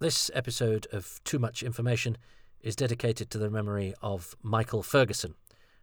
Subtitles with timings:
[0.00, 2.16] This episode of Too Much Information
[2.62, 5.34] is dedicated to the memory of Michael Ferguson,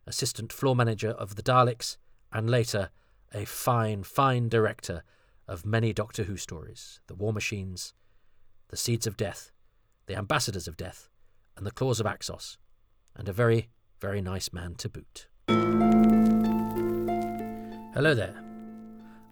[0.07, 1.97] assistant floor manager of the Daleks,
[2.33, 2.89] and later
[3.31, 5.03] a fine, fine director
[5.47, 7.93] of many Doctor Who stories The War Machines,
[8.69, 9.51] The Seeds of Death,
[10.07, 11.09] The Ambassadors of Death,
[11.55, 12.57] and The Claws of Axos,
[13.15, 13.69] and a very,
[14.01, 15.27] very nice man to boot.
[17.93, 18.43] Hello there.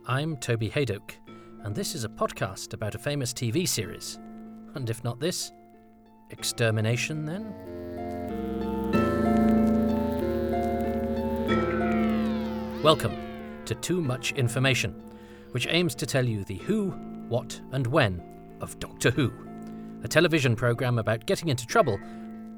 [0.05, 1.15] I'm Toby Hadoke,
[1.63, 4.20] and this is a podcast about a famous TV series.
[4.76, 5.54] And if not this,
[6.32, 7.54] extermination then?
[12.83, 13.16] Welcome
[13.64, 14.92] to Too Much Information,
[15.52, 16.89] which aims to tell you the who,
[17.30, 18.21] what, and when
[18.60, 19.32] of Doctor Who,
[20.04, 21.97] a television programme about getting into trouble,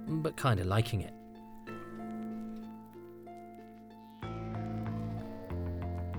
[0.08, 1.14] but kind of liking it.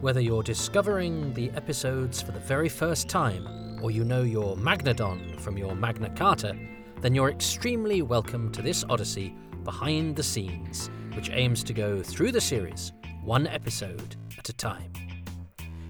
[0.00, 5.38] Whether you're discovering the episodes for the very first time, or you know your Magnadon
[5.40, 6.56] from your Magna Carta,
[7.00, 12.32] then you're extremely welcome to this odyssey behind the scenes, which aims to go through
[12.32, 14.92] the series, one episode at a time.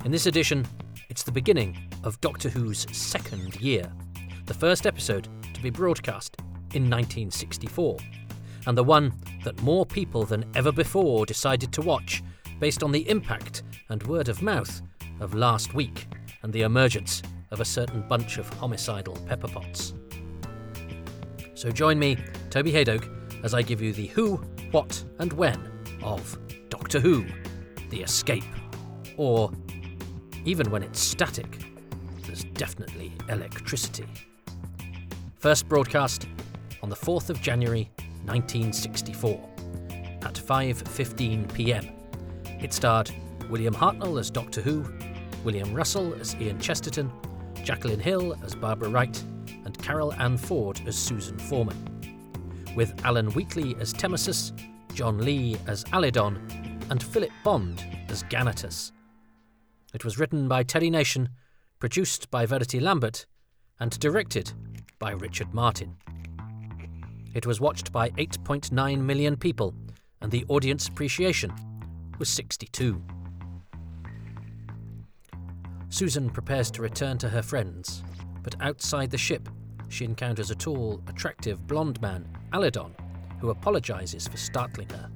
[0.05, 0.67] In this edition,
[1.09, 3.91] it's the beginning of Doctor Who's second year,
[4.47, 6.37] the first episode to be broadcast
[6.75, 7.97] in 1964,
[8.67, 12.23] and the one that more people than ever before decided to watch
[12.59, 14.83] based on the impact and word of mouth
[15.21, 16.07] of last week
[16.43, 19.95] and the emergence of a certain bunch of homicidal pepperpots.
[21.55, 22.17] So join me,
[22.51, 23.09] Toby Hadoke,
[23.45, 24.37] as I give you the who,
[24.71, 25.71] what, and when
[26.03, 26.39] of
[26.69, 27.25] Doctor Who
[27.91, 28.45] The Escape.
[29.17, 29.51] Or,
[30.45, 31.59] even when it's static,
[32.27, 34.07] there's definitely electricity.
[35.39, 36.27] First broadcast
[36.83, 37.91] on the 4th of January
[38.25, 39.49] 1964
[40.23, 41.89] at 5:15 p.m.
[42.61, 43.11] It starred
[43.49, 44.85] William Hartnell as Doctor Who,
[45.45, 47.11] William Russell as Ian Chesterton,
[47.69, 49.23] Jacqueline Hill as Barbara Wright,
[49.67, 51.77] and Carole Ann Ford as Susan Foreman.
[52.75, 54.59] With Alan Wheatley as Temmosus,
[54.95, 56.39] John Lee as Alydon,
[56.89, 58.93] and Philip Bond as Ganatus.
[59.93, 61.29] It was written by Terry Nation,
[61.79, 63.27] produced by Verity Lambert,
[63.79, 64.51] and directed
[64.99, 65.95] by Richard Martin.
[67.35, 69.75] It was watched by 8.9 million people,
[70.23, 71.53] and the audience appreciation
[72.19, 73.03] was 62.
[75.91, 78.03] Susan prepares to return to her friends,
[78.43, 79.49] but outside the ship,
[79.89, 82.95] she encounters a tall, attractive blonde man, Alydon,
[83.41, 85.11] who apologizes for startling her.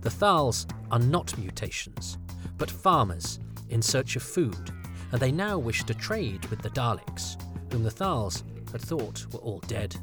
[0.00, 2.16] The Thals are not mutations,
[2.56, 3.38] but farmers
[3.68, 4.70] in search of food,
[5.12, 7.36] and they now wish to trade with the Daleks,
[7.70, 9.94] whom the Thals had thought were all dead.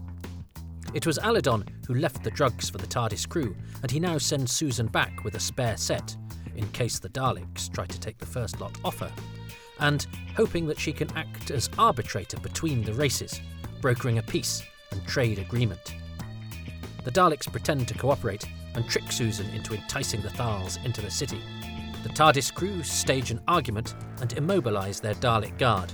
[0.93, 4.51] It was Alydon who left the drugs for the TARDIS crew, and he now sends
[4.51, 6.15] Susan back with a spare set,
[6.55, 9.11] in case the Daleks try to take the first lot off her,
[9.79, 13.41] and hoping that she can act as arbitrator between the races,
[13.81, 15.95] brokering a peace and trade agreement.
[17.03, 18.45] The Daleks pretend to cooperate
[18.75, 21.41] and trick Susan into enticing the Thals into the city.
[22.03, 25.91] The TARDIS crew stage an argument and immobilise their Dalek guard.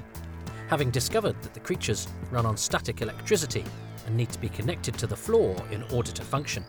[0.68, 3.64] Having discovered that the creatures run on static electricity
[4.06, 6.64] and need to be connected to the floor in order to function,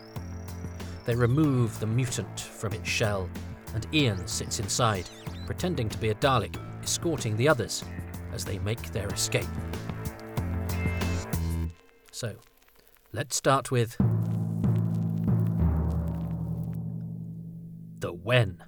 [1.05, 3.29] they remove the mutant from its shell,
[3.75, 5.09] and Ian sits inside,
[5.47, 7.85] pretending to be a Dalek, escorting the others
[8.33, 9.47] as they make their escape.
[12.13, 12.37] So,
[13.13, 13.97] let's start with
[17.99, 18.63] the when.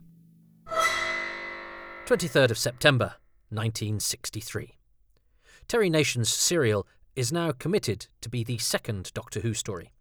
[2.06, 3.14] 23rd of September,
[3.50, 4.76] 1963.
[5.68, 9.92] Terry Nation's serial is now committed to be the second Doctor Who story.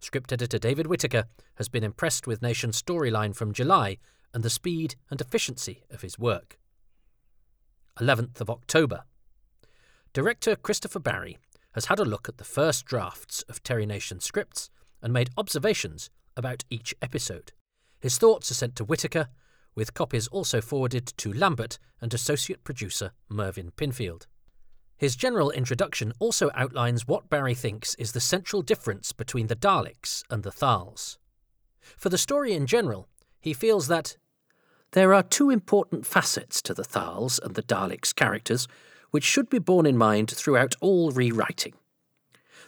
[0.00, 1.24] Script editor David Whitaker
[1.56, 3.98] has been impressed with Nation's storyline from July
[4.32, 6.58] and the speed and efficiency of his work.
[8.00, 9.04] 11th of October.
[10.12, 11.38] Director Christopher Barry
[11.72, 14.70] has had a look at the first drafts of Terry Nation scripts
[15.02, 17.52] and made observations about each episode.
[18.00, 19.28] His thoughts are sent to Whitaker,
[19.74, 24.26] with copies also forwarded to Lambert and associate producer Mervyn Pinfield.
[24.96, 30.24] His general introduction also outlines what Barry thinks is the central difference between the Daleks
[30.30, 31.18] and the Thals.
[31.96, 33.08] For the story in general,
[33.40, 34.16] he feels that
[34.92, 38.66] there are two important facets to the Thals and the Daleks' characters
[39.10, 41.74] which should be borne in mind throughout all rewriting.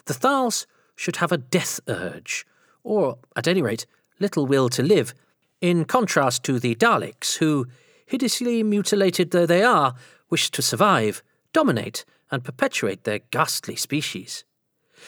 [0.06, 2.46] The Thals should have a death urge,
[2.82, 3.86] or, at any rate,
[4.18, 5.14] little will to live,
[5.60, 7.66] in contrast to the Daleks, who,
[8.06, 9.94] hideously mutilated though they are,
[10.30, 14.44] wish to survive, dominate, and perpetuate their ghastly species.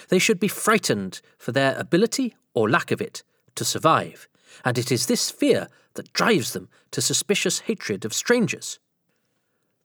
[0.09, 3.23] They should be frightened for their ability, or lack of it,
[3.55, 4.29] to survive,
[4.65, 8.79] and it is this fear that drives them to suspicious hatred of strangers.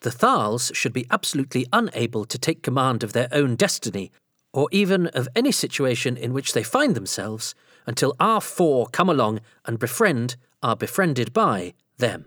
[0.02, 4.12] The Thals should be absolutely unable to take command of their own destiny,
[4.54, 7.56] or even of any situation in which they find themselves
[7.86, 12.26] until our four come along and befriend, are befriended by, them.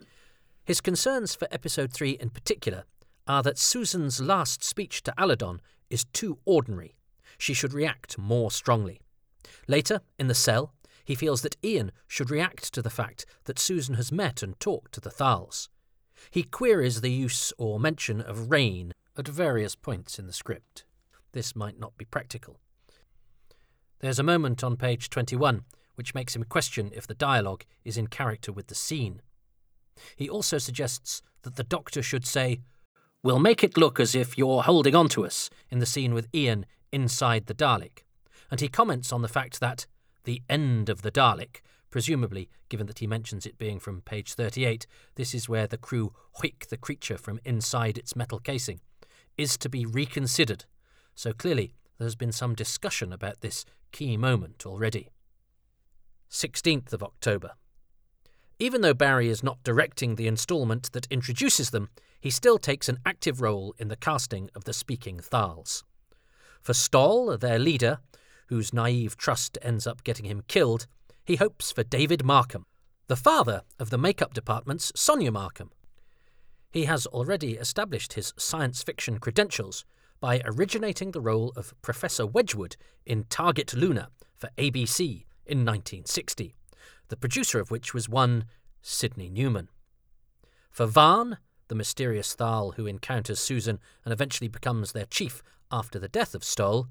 [0.65, 2.85] His concerns for episode 3 in particular
[3.27, 6.95] are that Susan's last speech to Alydon is too ordinary.
[7.39, 9.01] She should react more strongly.
[9.69, 10.73] Later, in the cell,
[11.11, 14.93] he feels that Ian should react to the fact that Susan has met and talked
[14.93, 15.69] to the Thals.
[16.31, 20.85] He queries the use or mention of rain at various points in the script.
[21.33, 22.61] This might not be practical.
[23.99, 25.63] There's a moment on page 21
[25.97, 29.21] which makes him question if the dialogue is in character with the scene.
[30.15, 32.61] He also suggests that the Doctor should say,
[33.25, 36.29] We'll make it look as if you're holding on to us, in the scene with
[36.33, 38.05] Ian inside the Dalek.
[38.49, 39.89] And he comments on the fact that
[40.25, 44.87] the end of the Dalek, presumably, given that he mentions it being from page 38,
[45.17, 48.81] this is where the crew hoik the creature from inside its metal casing,
[49.37, 50.65] is to be reconsidered.
[51.15, 55.09] So clearly, there's been some discussion about this key moment already.
[56.31, 57.53] 16th of October.
[58.59, 61.89] Even though Barry is not directing the instalment that introduces them,
[62.21, 65.83] he still takes an active role in the casting of the speaking Thals.
[66.61, 67.99] For Stoll, their leader,
[68.51, 70.87] whose naive trust ends up getting him killed,
[71.25, 72.67] he hopes for David Markham,
[73.07, 75.71] the father of the makeup department's Sonia Markham.
[76.73, 79.85] He has already established his science fiction credentials
[80.19, 82.77] by originating the role of Professor Wedgwood
[83.07, 86.55] in Target Luna for ABC in 1960,
[87.09, 88.45] the producer of which was one
[88.83, 89.69] Sydney Newman.
[90.71, 91.37] For Vaan,
[91.69, 96.43] the mysterious Thal who encounters Susan and eventually becomes their chief after the death of
[96.43, 96.89] Stoll,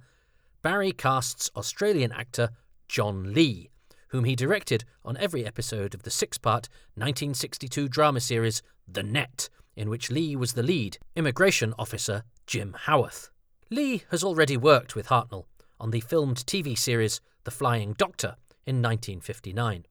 [0.62, 2.50] Barry casts Australian actor
[2.90, 3.70] John Lee,
[4.10, 9.48] whom he directed on every episode of the six part 1962 drama series The Net,
[9.78, 13.30] in which Lee was the lead, immigration officer Jim Howarth.
[13.70, 15.46] Lee has already worked with Hartnell
[15.80, 18.36] on the filmed TV series The Flying Doctor
[18.66, 19.86] in 1959.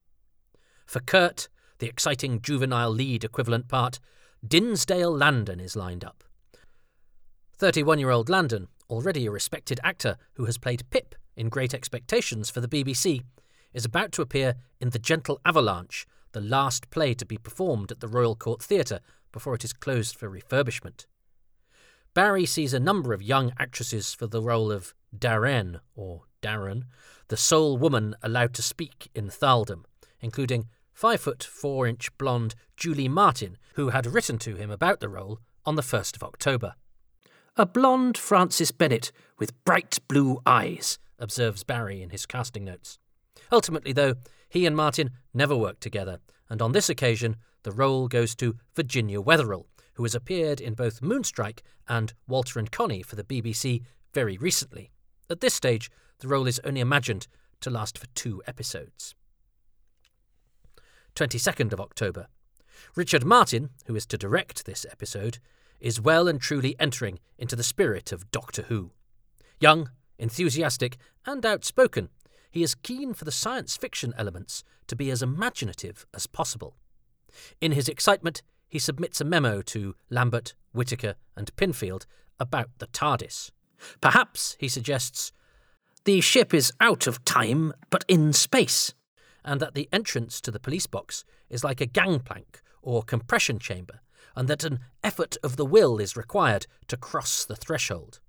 [0.84, 1.48] For Kurt,
[1.78, 4.00] the exciting juvenile lead equivalent part,
[4.46, 6.24] Dinsdale Landen is lined up.
[7.56, 12.50] 31 year old Landen, already a respected actor who has played Pip in Great Expectations
[12.50, 13.22] for the BBC,
[13.72, 18.00] is about to appear in The Gentle Avalanche, the last play to be performed at
[18.00, 19.00] the Royal Court Theatre
[19.32, 21.06] before it is closed for refurbishment.
[22.14, 26.84] Barry sees a number of young actresses for the role of Darren, or Darren,
[27.28, 29.84] the sole woman allowed to speak in Thaldom,
[30.20, 35.08] including five foot four inch blonde Julie Martin, who had written to him about the
[35.08, 36.74] role on the 1st of October.
[37.60, 43.00] A blonde Frances Bennett with bright blue eyes, observes Barry in his casting notes.
[43.50, 44.14] Ultimately, though,
[44.48, 47.34] he and Martin never worked together, and on this occasion
[47.64, 52.70] the role goes to Virginia Wetherell, who has appeared in both Moonstrike and Walter and
[52.70, 53.82] Connie for the BBC
[54.14, 54.92] very recently.
[55.28, 55.90] At this stage,
[56.20, 57.26] the role is only imagined
[57.62, 59.16] to last for two episodes.
[61.16, 62.28] 22nd of October.
[62.94, 65.38] Richard Martin, who is to direct this episode,
[65.80, 68.92] is well and truly entering into the spirit of Doctor Who.
[69.60, 70.96] Young, enthusiastic,
[71.26, 72.08] and outspoken,
[72.50, 76.76] he is keen for the science fiction elements to be as imaginative as possible.
[77.60, 82.06] In his excitement, he submits a memo to Lambert, Whitaker, and Pinfield
[82.38, 83.50] about the TARDIS.
[84.00, 85.32] Perhaps, he suggests,
[86.04, 88.94] the ship is out of time but in space,
[89.44, 94.00] and that the entrance to the police box is like a gangplank or compression chamber,
[94.36, 98.20] and that an effort of the will is required to cross the threshold.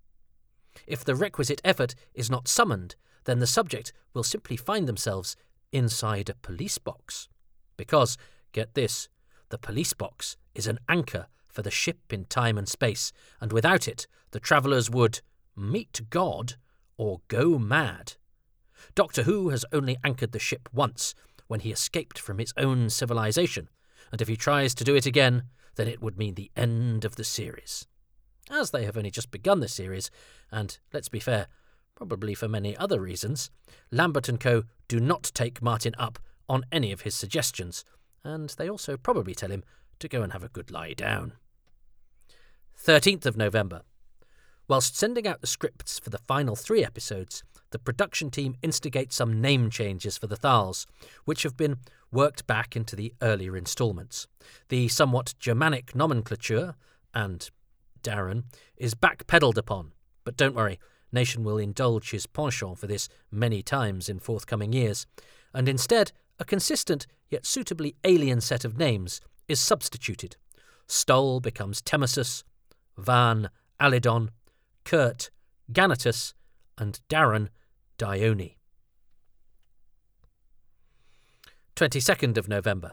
[0.87, 5.35] If the requisite effort is not summoned, then the subject will simply find themselves
[5.71, 7.27] inside a police box.
[7.77, 8.17] Because,
[8.51, 9.09] get this,
[9.49, 13.87] the police box is an anchor for the ship in time and space, and without
[13.87, 15.21] it, the travellers would
[15.55, 16.55] meet God
[16.97, 18.13] or go mad.
[18.95, 21.13] Doctor Who has only anchored the ship once,
[21.47, 23.69] when he escaped from his own civilization,
[24.11, 25.43] and if he tries to do it again,
[25.79, 27.87] then it would mean the end of the series.
[28.51, 30.11] As they have only just begun the series,
[30.51, 31.47] and let's be fair,
[31.95, 33.49] probably for many other reasons,
[33.89, 34.63] Lambert and Co.
[34.89, 36.19] do not take Martin up
[36.49, 37.85] on any of his suggestions,
[38.25, 39.63] and they also probably tell him
[39.99, 41.31] to go and have a good lie down.
[42.77, 43.83] 13th of November.
[44.67, 49.39] Whilst sending out the scripts for the final three episodes, the production team instigates some
[49.39, 50.85] name changes for the Thals,
[51.23, 51.77] which have been
[52.11, 54.27] worked back into the earlier instalments.
[54.69, 56.75] The somewhat Germanic nomenclature,
[57.13, 57.49] and
[58.03, 58.43] Darren,
[58.77, 60.79] is backpedaled upon, but don't worry,
[61.11, 65.07] Nation will indulge his penchant for this many times in forthcoming years,
[65.53, 70.37] and instead, a consistent yet suitably alien set of names is substituted.
[70.87, 72.43] Stoll becomes Temmosus,
[72.97, 73.49] Van
[73.79, 74.29] Alydon,
[74.83, 75.29] Kurt,
[75.71, 76.33] Ganatus,
[76.77, 77.49] and Darren
[77.97, 78.58] Dyoni.
[81.79, 82.91] 22nd of November.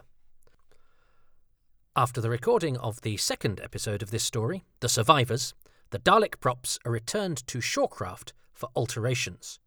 [1.93, 5.53] After the recording of the second episode of this story, The Survivors,
[5.89, 9.59] the Dalek props are returned to Shawcraft for alterations.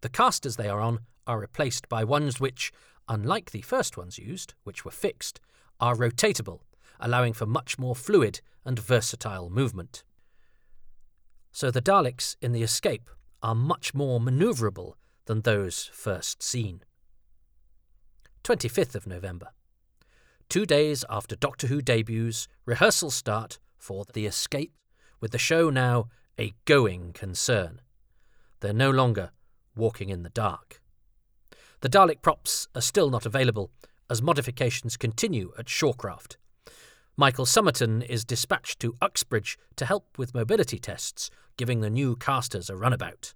[0.00, 2.72] The casters they are on are replaced by ones which,
[3.08, 5.38] unlike the first ones used, which were fixed,
[5.78, 6.62] are rotatable,
[6.98, 10.02] allowing for much more fluid and versatile movement.
[11.52, 13.08] So the Daleks in the escape
[13.40, 14.94] are much more manoeuvrable
[15.26, 16.82] than those first seen.
[18.44, 19.48] 25th of November.
[20.50, 24.74] Two days after Doctor Who debuts, rehearsals start for The Escape,
[25.18, 26.08] with the show now
[26.38, 27.80] a going concern.
[28.60, 29.30] They're no longer
[29.74, 30.82] walking in the dark.
[31.80, 33.70] The Dalek props are still not available
[34.10, 36.36] as modifications continue at Shawcraft.
[37.16, 42.68] Michael Somerton is dispatched to Uxbridge to help with mobility tests, giving the new casters
[42.68, 43.32] a runabout.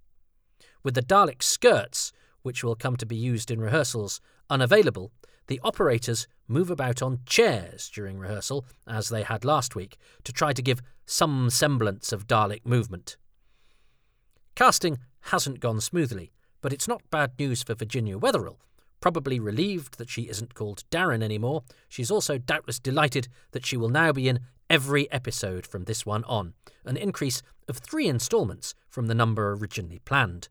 [0.83, 2.13] With the Dalek skirts,
[2.49, 5.13] which will come to be used in rehearsals, unavailable,
[5.49, 10.55] the operators move about on chairs during rehearsal, as they had last week, to try
[10.55, 13.19] to give some semblance of Dalek movement.
[14.55, 18.57] Casting hasn't gone smoothly, but it's not bad news for Virginia Wetherell.
[19.03, 23.91] Probably relieved that she isn't called Darren anymore, she's also doubtless delighted that she will
[23.91, 24.41] now be in
[24.71, 26.55] every episode from this one on,
[26.87, 30.49] an increase of three instalments from the number originally planned.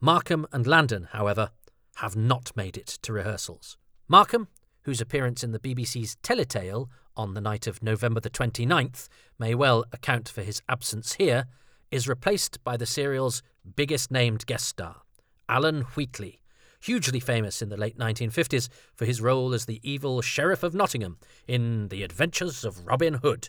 [0.00, 1.50] Markham and Landen, however,
[1.96, 3.78] have not made it to rehearsals.
[4.08, 4.48] Markham,
[4.82, 9.84] whose appearance in the BBC's Teletale on the night of November the 29th may well
[9.92, 11.46] account for his absence here,
[11.90, 13.42] is replaced by the serial's
[13.74, 15.02] biggest named guest star,
[15.48, 16.40] Alan Wheatley,
[16.80, 21.18] hugely famous in the late 1950s for his role as the evil Sheriff of Nottingham
[21.48, 23.48] in The Adventures of Robin Hood.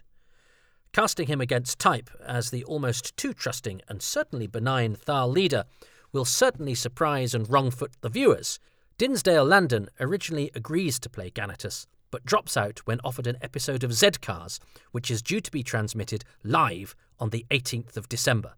[0.94, 5.66] Casting him against type as the almost too trusting and certainly benign Thal leader
[6.12, 8.60] will certainly surprise and wrongfoot the viewers.
[8.98, 13.94] Dinsdale Landen originally agrees to play Ganatus, but drops out when offered an episode of
[13.94, 14.60] Z Cars,
[14.92, 18.54] which is due to be transmitted live on the 18th of December.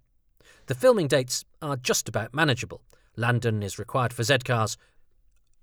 [0.68, 2.82] The filming dates are just about manageable.
[3.16, 4.78] Landen is required for Z Cars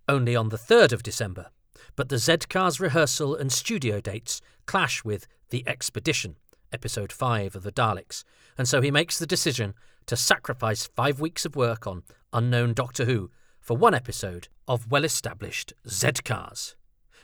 [0.09, 1.50] only on the 3rd of December,
[1.95, 6.37] but the Z Cars rehearsal and studio dates clash with The Expedition,
[6.73, 8.25] episode 5 of the Daleks,
[8.59, 9.75] and so he makes the decision
[10.07, 15.05] to sacrifice five weeks of work on Unknown Doctor Who for one episode of well
[15.05, 16.77] established Z Cars.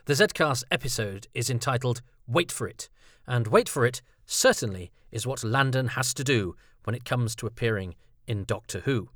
[0.07, 2.89] The Z Cars episode is entitled Wait for It,
[3.27, 7.47] and Wait for It certainly is what Landen has to do when it comes to
[7.47, 7.95] appearing
[8.27, 9.11] in Doctor Who.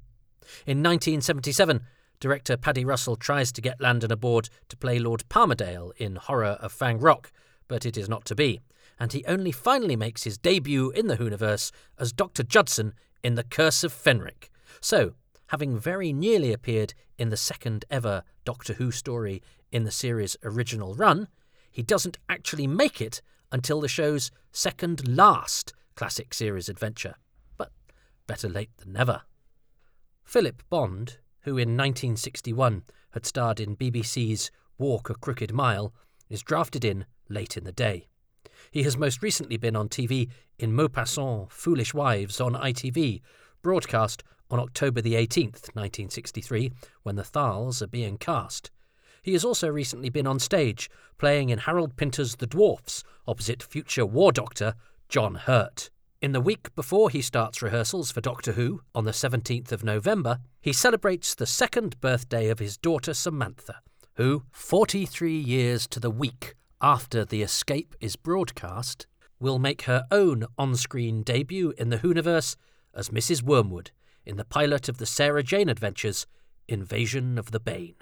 [0.65, 1.81] In 1977,
[2.21, 6.71] director Paddy Russell tries to get Landen aboard to play Lord Palmerdale in Horror of
[6.71, 7.33] Fang Rock,
[7.67, 8.61] but it is not to be,
[8.99, 12.45] and he only finally makes his debut in the Whoniverse as Dr.
[12.45, 12.95] Judson
[13.27, 14.51] in The Curse of Fenric.
[14.81, 15.15] So,
[15.49, 19.43] having very nearly appeared in the second ever Doctor Who story
[19.73, 21.27] in the series' original run,
[21.69, 27.17] he doesn't actually make it until the show's second last classic series adventure.
[27.57, 27.73] But
[28.29, 29.23] better late than never.
[30.23, 35.93] Philip Bond, who in 1961 had starred in BBC's Walk a Crooked Mile,
[36.29, 38.07] is drafted in late in the day.
[38.71, 43.21] He has most recently been on TV in Maupassant Foolish Wives on ITV,
[43.63, 46.73] broadcast on October the 18th, 1963,
[47.03, 48.71] when the Thals are being cast.
[49.23, 54.07] He has also recently been on stage, playing in Harold Pinter's The Dwarfs, opposite future
[54.07, 54.75] War Doctor
[55.09, 55.91] John Hurt.
[56.23, 60.39] In the week before he starts rehearsals for Doctor Who, on the 17th of November,
[60.61, 63.81] he celebrates the second birthday of his daughter Samantha,
[64.15, 69.07] who, 43 years to the week after The Escape is broadcast,
[69.41, 72.57] will make her own on screen debut in the Whoniverse
[72.95, 73.43] as Mrs.
[73.43, 73.91] Wormwood
[74.25, 76.27] in the pilot of the Sarah Jane Adventures,
[76.69, 77.97] Invasion of the Bane.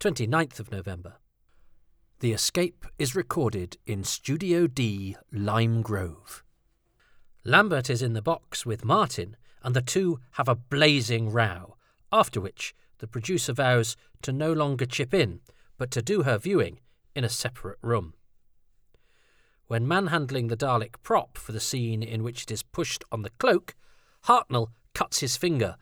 [0.00, 1.14] 29th of November.
[2.20, 6.44] The Escape is recorded in Studio D, Lime Grove.
[7.44, 11.76] Lambert is in the box with Martin, and the two have a blazing row,
[12.12, 15.40] after which the producer vows to no longer chip in,
[15.76, 16.78] but to do her viewing
[17.14, 18.14] in a separate room.
[19.66, 23.30] When manhandling the Dalek prop for the scene in which it is pushed on the
[23.30, 23.74] cloak,
[24.26, 25.76] Hartnell cuts his finger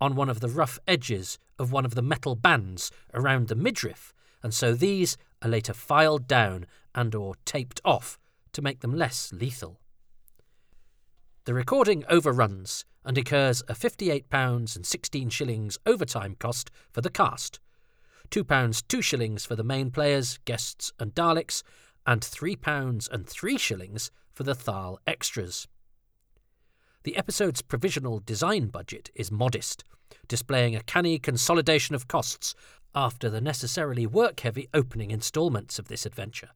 [0.00, 4.12] on one of the rough edges of one of the metal bands around the midriff,
[4.42, 8.18] and so these are later filed down and or taped off
[8.52, 9.80] to make them less lethal.
[11.44, 17.60] The recording overruns and incurs a £58 and 16 shillings overtime cost for the cast,
[18.32, 21.62] £2 2 shillings for the main players, guests, and Daleks,
[22.06, 25.68] and £3 and 3 shillings for the Thal extras.
[27.04, 29.84] the episode's provisional design budget is modest,
[30.28, 32.54] displaying a canny consolidation of costs
[32.94, 36.50] after the necessarily work heavy opening instalments of this adventure.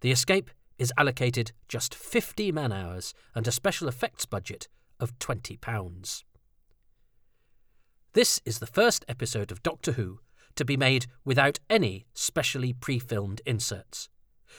[0.00, 6.24] The escape is allocated just 50 man hours and a special effects budget of £20.
[8.12, 10.20] This is the first episode of Doctor Who
[10.60, 14.10] to be made without any specially pre filmed inserts.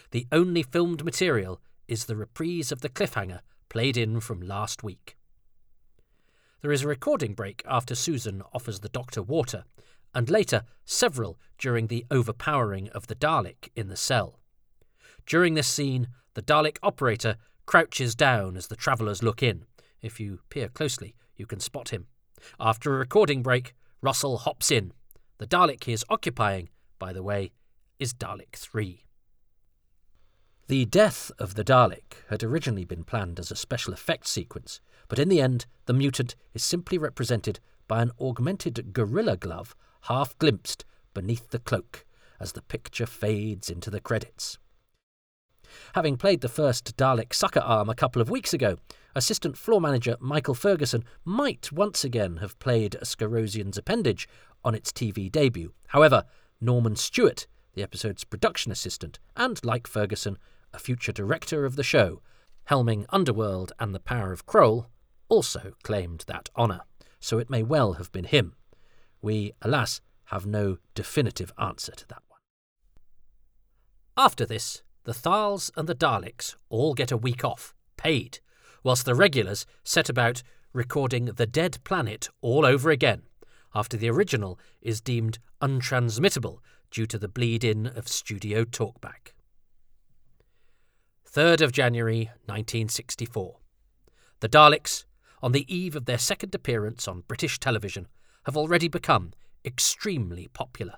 [0.10, 5.16] The only filmed material is the reprise of the cliffhanger played in from last week.
[6.62, 9.64] There is a recording break after Susan offers the Doctor water,
[10.16, 14.40] and later several during the overpowering of the Dalek in the cell.
[15.28, 17.36] During this scene, the Dalek operator
[17.68, 19.66] crouches down as the travellers look in.
[20.02, 22.08] If you peer closely, you can spot him.
[22.60, 24.94] After a recording break, Russell hops in.
[25.42, 26.70] The Dalek he is occupying,
[27.00, 27.52] by the way,
[27.98, 29.08] is Dalek 3.
[30.68, 35.18] The death of the Dalek had originally been planned as a special effects sequence, but
[35.18, 40.86] in the end, the mutant is simply represented by an augmented gorilla glove half glimpsed
[41.16, 42.06] beneath the cloak
[42.40, 44.60] as the picture fades into the credits.
[45.96, 48.78] Having played the first Dalek sucker arm a couple of weeks ago,
[49.16, 54.28] assistant floor manager Michael Ferguson might once again have played a Skarosian's appendage
[54.64, 55.74] on its TV debut.
[55.88, 56.26] However,
[56.60, 60.38] Norman Stewart, the episode's production assistant, and like Ferguson,
[60.74, 62.22] a future director of the show,
[62.66, 64.88] helming Underworld and The Power of Kroll,
[65.30, 66.82] also claimed that honour,
[67.20, 68.54] so it may well have been him.
[69.22, 72.40] We, alas, have no definitive answer to that one.
[74.18, 78.40] After this, the Thals and the Daleks all get a week off, paid,
[78.84, 83.24] whilst the regulars set about recording The Dead Planet all over again,
[83.74, 86.60] after the original is deemed untransmittable
[86.90, 89.34] due to the bleed in of studio talkback.
[91.30, 93.58] 3rd of January 1964.
[94.42, 95.06] The Daleks,
[95.42, 98.08] on the eve of their second appearance on British television,
[98.46, 99.32] have already become
[99.64, 100.96] extremely popular.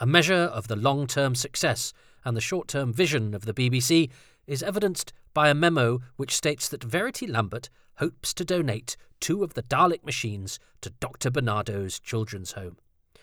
[0.00, 1.92] A measure of the long term success
[2.24, 4.10] and the short term vision of the BBC
[4.46, 9.54] is evidenced by a memo which states that Verity Lambert hopes to donate two of
[9.54, 11.30] the Dalek machines to Dr.
[11.30, 12.76] Barnardo's children's home.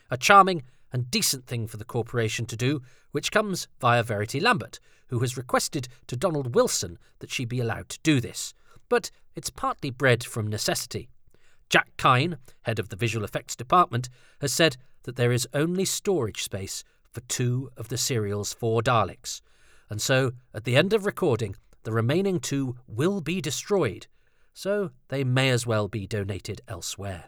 [0.09, 2.81] A charming and decent thing for the corporation to do,
[3.11, 7.89] which comes via Verity Lambert, who has requested to Donald Wilson that she be allowed
[7.89, 8.53] to do this.
[8.89, 11.09] But it's partly bred from necessity.
[11.69, 14.09] Jack Kine, head of the visual effects department,
[14.41, 19.41] has said that there is only storage space for two of the serial's four Daleks,
[19.89, 24.07] and so, at the end of recording, the remaining two will be destroyed,
[24.55, 27.25] so they may as well be donated elsewhere.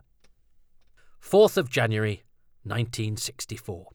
[1.22, 2.24] 4th of January
[2.64, 3.90] 1964.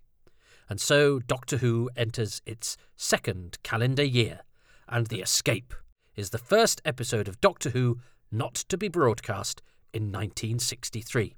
[0.68, 4.40] And so Doctor Who enters its second calendar year,
[4.86, 5.74] and The Escape
[6.14, 7.98] is the first episode of Doctor Who
[8.30, 9.62] not to be broadcast
[9.94, 11.34] in 1963.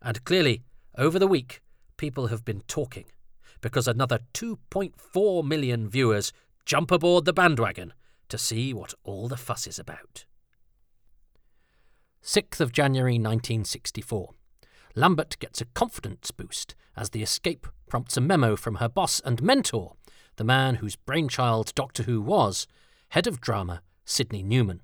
[0.00, 0.62] And clearly,
[0.96, 1.60] over the week,
[1.98, 3.04] people have been talking
[3.60, 6.32] because another 2.4 million viewers
[6.64, 7.92] jump aboard the bandwagon
[8.30, 10.24] to see what all the fuss is about.
[12.34, 14.30] 6th of January 1964.
[14.96, 19.40] Lambert gets a confidence boost as the escape prompts a memo from her boss and
[19.40, 19.94] mentor,
[20.34, 22.66] the man whose brainchild Doctor Who was,
[23.10, 24.82] head of drama Sydney Newman.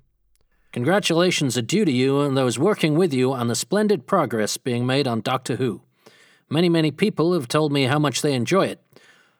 [0.71, 4.85] Congratulations are due to you and those working with you on the splendid progress being
[4.85, 5.81] made on Doctor Who.
[6.49, 8.81] Many, many people have told me how much they enjoy it.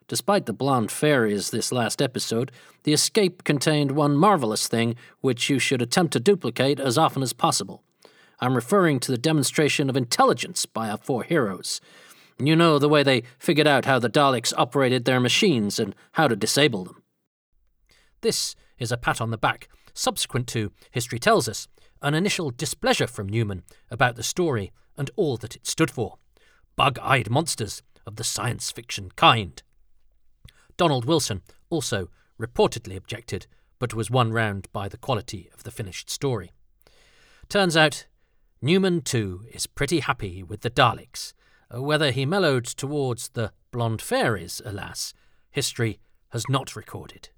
[0.09, 2.51] Despite the blonde fairies this last episode,
[2.83, 7.31] the escape contained one marvelous thing which you should attempt to duplicate as often as
[7.31, 7.85] possible.
[8.41, 11.79] I'm referring to the demonstration of intelligence by our four heroes.
[12.39, 16.27] You know, the way they figured out how the Daleks operated their machines and how
[16.27, 17.03] to disable them.
[18.21, 21.67] This is a pat on the back subsequent to, history tells us,
[22.01, 26.17] an initial displeasure from Newman about the story and all that it stood for
[26.75, 29.61] bug eyed monsters of the science fiction kind.
[30.77, 33.45] Donald Wilson also reportedly objected,
[33.77, 36.51] but was won round by the quality of the finished story.
[37.49, 38.07] Turns out,
[38.63, 41.33] Newman too is pretty happy with the Daleks.
[41.73, 45.15] Uh, whether he mellowed towards the blonde fairies, alas,
[45.49, 47.29] history has not recorded.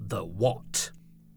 [0.00, 0.90] The What?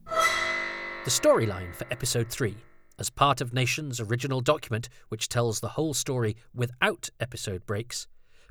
[0.08, 2.58] The storyline for Episode 3,
[2.98, 8.08] as part of Nation's original document, which tells the whole story without episode breaks,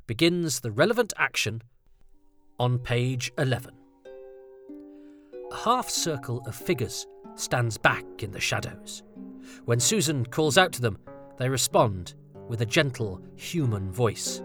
[0.07, 1.63] begins the relevant action
[2.59, 3.73] on page 11.
[5.51, 9.03] A half circle of figures stands back in the shadows.
[9.65, 10.97] When Susan calls out to them,
[11.37, 12.13] they respond
[12.47, 14.41] with a gentle human voice.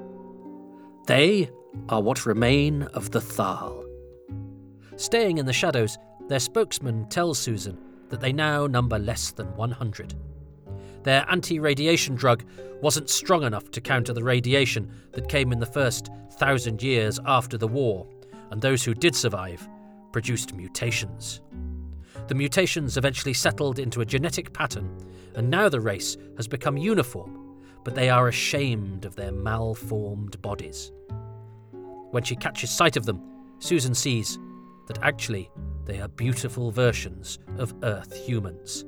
[1.06, 1.50] They
[1.88, 3.84] are what remain of the Thal.
[4.96, 5.98] Staying in the shadows,
[6.28, 10.14] their spokesman tells Susan that they now number less than 100.
[11.02, 12.44] Their anti radiation drug
[12.82, 17.56] wasn't strong enough to counter the radiation that came in the first thousand years after
[17.56, 18.06] the war,
[18.50, 19.66] and those who did survive
[20.12, 21.40] produced mutations.
[22.30, 24.96] The mutations eventually settled into a genetic pattern,
[25.34, 30.92] and now the race has become uniform, but they are ashamed of their malformed bodies.
[32.12, 33.20] When she catches sight of them,
[33.58, 34.38] Susan sees
[34.86, 35.50] that actually
[35.86, 38.84] they are beautiful versions of Earth humans.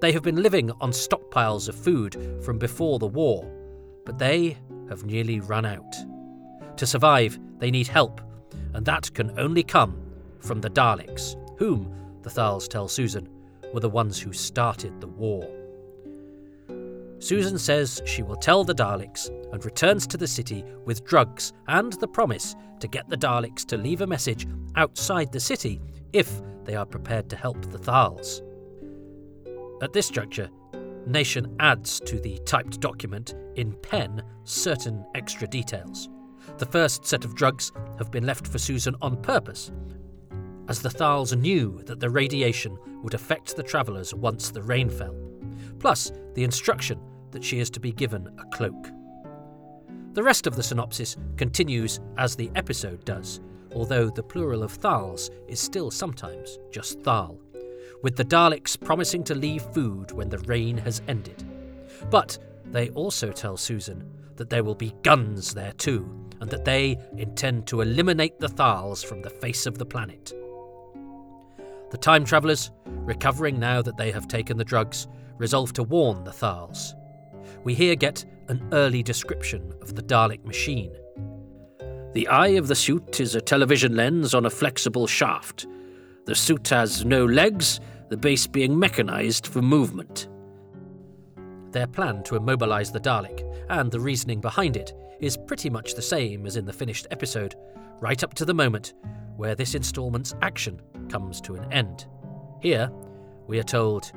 [0.00, 3.48] They have been living on stockpiles of food from before the war,
[4.04, 4.58] but they
[4.88, 5.94] have nearly run out.
[6.78, 8.20] To survive, they need help,
[8.74, 10.02] and that can only come
[10.40, 13.28] from the Daleks, whom, the Thals tell Susan,
[13.72, 15.48] were the ones who started the war.
[17.18, 21.92] Susan says she will tell the Daleks and returns to the city with drugs and
[21.94, 25.80] the promise to get the Daleks to leave a message outside the city
[26.12, 28.42] if they are prepared to help the Thals.
[29.82, 30.48] At this juncture,
[31.06, 36.08] Nation adds to the typed document in pen certain extra details.
[36.58, 39.72] The first set of drugs have been left for Susan on purpose,
[40.70, 45.16] as the Thals knew that the radiation would affect the travellers once the rain fell,
[45.80, 47.00] plus the instruction
[47.32, 48.88] that she is to be given a cloak.
[50.12, 53.40] The rest of the synopsis continues as the episode does,
[53.74, 57.36] although the plural of Thals is still sometimes just Thal
[58.04, 61.44] with the Daleks promising to leave food when the rain has ended.
[62.10, 66.08] But they also tell Susan that there will be guns there too,
[66.40, 70.32] and that they intend to eliminate the Thals from the face of the planet.
[71.90, 76.30] The time travellers, recovering now that they have taken the drugs, resolve to warn the
[76.30, 76.94] Thals.
[77.64, 80.92] We here get an early description of the Dalek machine.
[82.12, 85.66] The eye of the suit is a television lens on a flexible shaft.
[86.26, 90.28] The suit has no legs the base being mechanized for movement.
[91.70, 96.02] Their plan to immobilize the Dalek, and the reasoning behind it, is pretty much the
[96.02, 97.54] same as in the finished episode,
[98.00, 98.94] right up to the moment
[99.40, 102.04] where this installment's action comes to an end.
[102.60, 102.90] Here,
[103.46, 104.12] we are told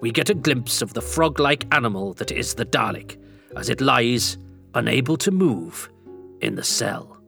[0.00, 3.20] We get a glimpse of the frog like animal that is the Dalek,
[3.56, 4.38] as it lies,
[4.74, 5.90] unable to move,
[6.42, 7.20] in the cell.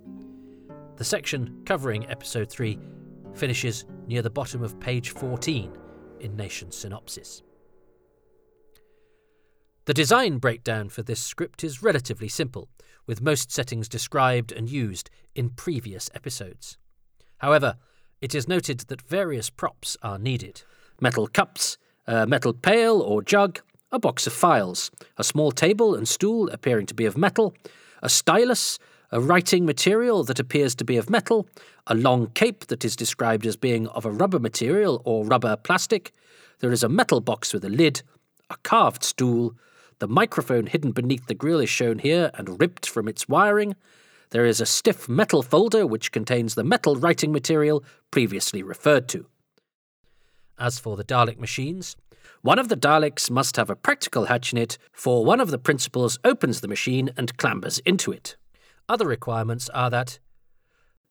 [0.95, 2.79] The section covering episode 3
[3.35, 5.77] finishes near the bottom of page 14
[6.21, 7.43] in Nation's synopsis.
[9.87, 12.69] The design breakdown for this script is relatively simple,
[13.09, 16.79] with most settings described and used in previous episodes.
[17.43, 17.77] However,
[18.21, 20.63] it is noted that various props are needed
[21.01, 21.77] metal cups,
[22.07, 26.87] a metal pail or jug, a box of files, a small table and stool appearing
[26.87, 27.53] to be of metal,
[28.05, 28.79] a stylus,
[29.11, 31.49] a writing material that appears to be of metal,
[31.89, 36.13] a long cape that is described as being of a rubber material or rubber plastic.
[36.61, 38.03] There is a metal box with a lid,
[38.49, 39.57] a carved stool.
[39.99, 43.75] The microphone hidden beneath the grill is shown here and ripped from its wiring.
[44.33, 49.27] There is a stiff metal folder which contains the metal writing material previously referred to.
[50.59, 51.97] As for the Dalek machines,
[52.41, 55.59] one of the Daleks must have a practical hatch in it, for one of the
[55.59, 58.37] principals opens the machine and clambers into it.
[58.89, 60.19] Other requirements are that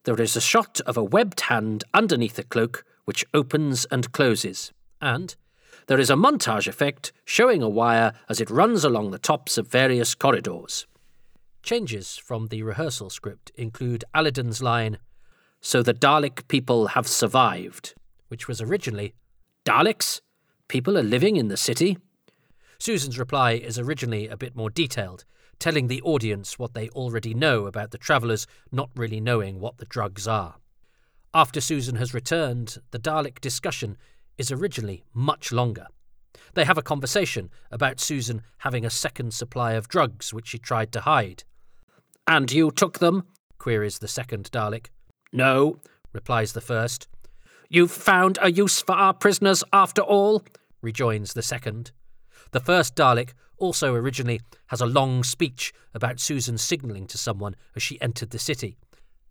[0.02, 4.72] there is a shot of a webbed hand underneath the cloak which opens and closes,
[5.00, 5.36] and
[5.86, 9.68] there is a montage effect showing a wire as it runs along the tops of
[9.68, 10.88] various corridors.
[11.62, 14.98] Changes from the rehearsal script include Alydon's line,
[15.60, 17.94] So the Dalek people have survived,
[18.26, 19.14] which was originally,
[19.64, 20.20] Daleks?
[20.66, 21.98] People are living in the city?
[22.80, 25.24] Susan's reply is originally a bit more detailed,
[25.60, 29.86] telling the audience what they already know about the travellers not really knowing what the
[29.86, 30.56] drugs are.
[31.32, 33.96] After Susan has returned, the Dalek discussion
[34.36, 35.86] is originally much longer.
[36.54, 40.90] They have a conversation about Susan having a second supply of drugs which she tried
[40.90, 41.44] to hide.
[42.26, 43.24] And you took them?
[43.58, 44.86] queries the second Dalek.
[45.32, 45.76] No,
[46.12, 47.08] replies the first.
[47.68, 50.42] You've found a use for our prisoners after all?
[50.82, 51.92] rejoins the second.
[52.50, 57.82] The first Dalek also originally has a long speech about Susan signalling to someone as
[57.82, 58.76] she entered the city,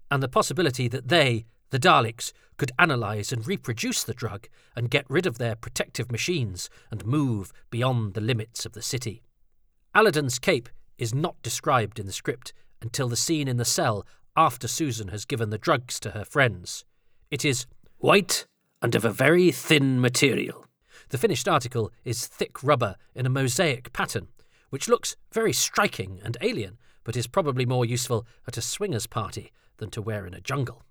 [0.10, 5.10] and the possibility that they, the Daleks, could analyse and reproduce the drug and get
[5.10, 9.24] rid of their protective machines and move beyond the limits of the city.
[9.94, 14.68] Alydon's cape is not described in the script until the scene in the cell after
[14.68, 16.86] Susan has given the drugs to her friends.
[17.30, 17.66] It is
[17.98, 18.46] white
[18.82, 20.66] and of a very thin material.
[21.10, 24.28] The finished article is thick rubber in a mosaic pattern,
[24.70, 29.52] which looks very striking and alien, but is probably more useful at a swingers' party
[29.78, 30.84] than to wear in a jungle.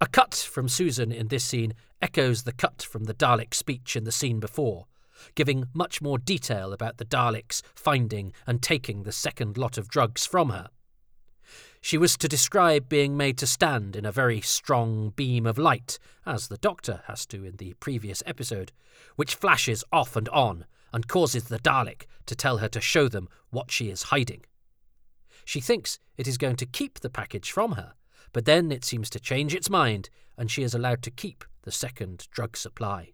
[0.00, 4.04] A cut from Susan in this scene echoes the cut from the Dalek speech in
[4.04, 4.86] the scene before,
[5.34, 10.26] giving much more detail about the Daleks finding and taking the second lot of drugs
[10.26, 10.68] from her.
[11.80, 15.98] She was to describe being made to stand in a very strong beam of light,
[16.24, 18.70] as the Doctor has to in the previous episode,
[19.16, 23.28] which flashes off and on and causes the Dalek to tell her to show them
[23.50, 24.44] what she is hiding.
[25.44, 27.94] She thinks it is going to keep the package from her,
[28.32, 31.72] but then it seems to change its mind and she is allowed to keep the
[31.72, 33.10] second drug supply.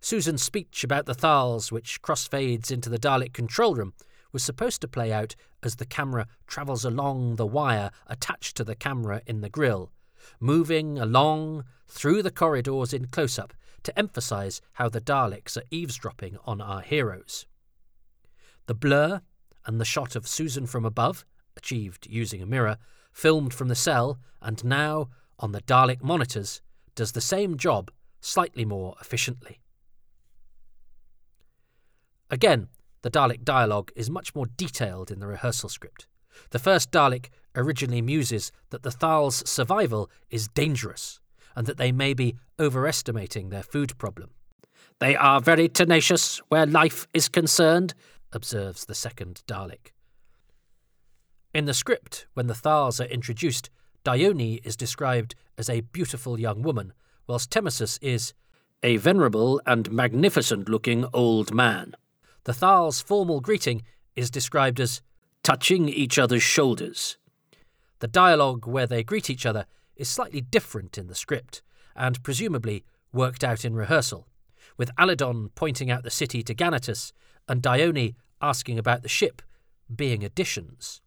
[0.00, 3.94] Susan's speech about the Thals, which crossfades into the Dalek control room,
[4.32, 8.76] was supposed to play out as the camera travels along the wire attached to the
[8.76, 9.90] camera in the grill,
[10.38, 16.36] moving along through the corridors in close up to emphasize how the Daleks are eavesdropping
[16.44, 17.46] on our heroes.
[18.66, 19.22] The blur
[19.66, 21.24] and the shot of Susan from above,
[21.56, 22.78] achieved using a mirror,
[23.12, 25.08] filmed from the cell and now
[25.38, 26.62] on the Dalek monitors,
[26.94, 29.60] does the same job slightly more efficiently.
[32.30, 32.68] Again,
[33.02, 36.06] the Dalek dialogue is much more detailed in the rehearsal script.
[36.50, 41.20] The first Dalek originally muses that the Thal's survival is dangerous
[41.56, 44.30] and that they may be overestimating their food problem.
[45.00, 47.94] They are very tenacious where life is concerned,
[48.32, 49.92] observes the second Dalek.
[51.54, 53.70] In the script, when the Thals are introduced,
[54.04, 56.92] Dyoni is described as a beautiful young woman,
[57.26, 58.34] whilst Temmosus is
[58.82, 61.94] a venerable and magnificent looking old man.
[62.48, 63.82] The Thal's formal greeting
[64.16, 65.02] is described as
[65.42, 67.18] touching each other's shoulders.
[67.98, 71.60] The dialogue where they greet each other is slightly different in the script,
[71.94, 74.26] and presumably worked out in rehearsal,
[74.78, 77.12] with Alydon pointing out the city to Ganatus
[77.46, 79.42] and Dyoni asking about the ship
[79.94, 81.02] being additions.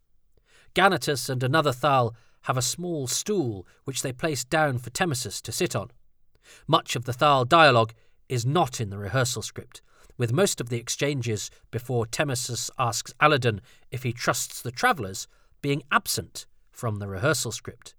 [0.76, 5.50] Ganatus and another Thal have a small stool which they place down for Temmosus to
[5.50, 5.90] sit on.
[6.68, 7.94] Much of the Thal dialogue
[8.28, 9.82] is not in the rehearsal script,
[10.16, 15.26] with most of the exchanges before Temmosus asks Alydon if he trusts the travellers
[15.60, 17.94] being absent from the rehearsal script.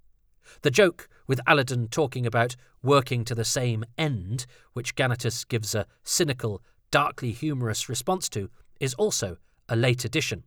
[0.61, 5.87] The joke with Alydon talking about working to the same end, which Ganatus gives a
[6.03, 8.49] cynical, darkly humorous response to,
[8.79, 9.37] is also
[9.69, 10.43] a late addition,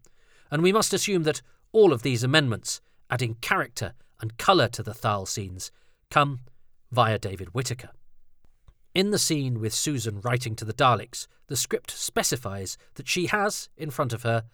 [0.51, 4.95] and we must assume that all of these amendments, adding character and colour to the
[4.95, 5.71] Thal scenes,
[6.11, 6.41] come
[6.93, 7.91] via David Whitaker.
[8.97, 13.69] In the scene with Susan writing to the Daleks, the script specifies that she has,
[13.77, 14.45] in front of her,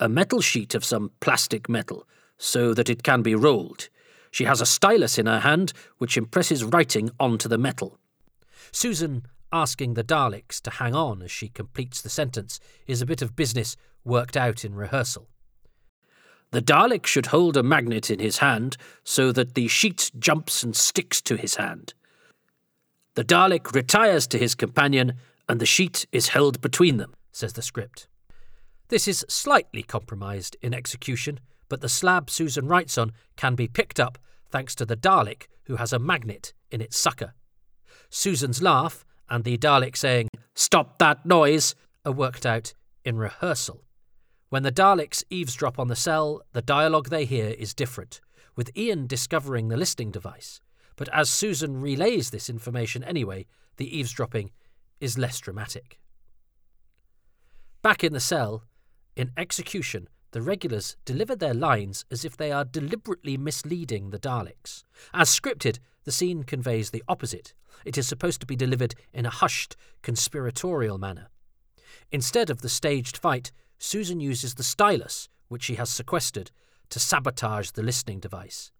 [0.00, 2.08] a metal sheet of some plastic metal
[2.38, 3.90] so that it can be rolled.
[4.30, 7.98] She has a stylus in her hand which impresses writing onto the metal.
[8.72, 13.20] Susan asking the Daleks to hang on as she completes the sentence is a bit
[13.20, 15.28] of business worked out in rehearsal.
[16.50, 20.74] The Dalek should hold a magnet in his hand so that the sheet jumps and
[20.74, 21.92] sticks to his hand.
[23.16, 25.14] The Dalek retires to his companion
[25.48, 28.08] and the sheet is held between them, says the script.
[28.88, 33.98] This is slightly compromised in execution, but the slab Susan writes on can be picked
[33.98, 34.18] up
[34.50, 37.32] thanks to the Dalek, who has a magnet in its sucker.
[38.10, 41.74] Susan's laugh and the Dalek saying, Stop that noise,
[42.04, 43.82] are worked out in rehearsal.
[44.50, 48.20] When the Daleks eavesdrop on the cell, the dialogue they hear is different,
[48.56, 50.60] with Ian discovering the listening device.
[50.96, 54.50] But as Susan relays this information anyway, the eavesdropping
[55.00, 56.00] is less dramatic.
[57.82, 58.64] Back in the cell,
[59.14, 64.84] in execution, the regulars deliver their lines as if they are deliberately misleading the Daleks.
[65.14, 67.54] As scripted, the scene conveys the opposite.
[67.84, 71.28] It is supposed to be delivered in a hushed, conspiratorial manner.
[72.10, 76.50] Instead of the staged fight, Susan uses the stylus, which she has sequestered,
[76.90, 78.72] to sabotage the listening device.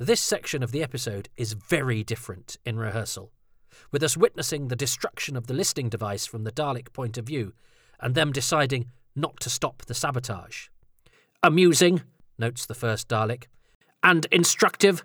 [0.00, 3.32] This section of the episode is very different in rehearsal,
[3.90, 7.52] with us witnessing the destruction of the listening device from the Dalek point of view,
[7.98, 10.68] and them deciding not to stop the sabotage.
[11.42, 12.02] Amusing,
[12.38, 13.46] notes the first Dalek,
[14.00, 15.02] and instructive.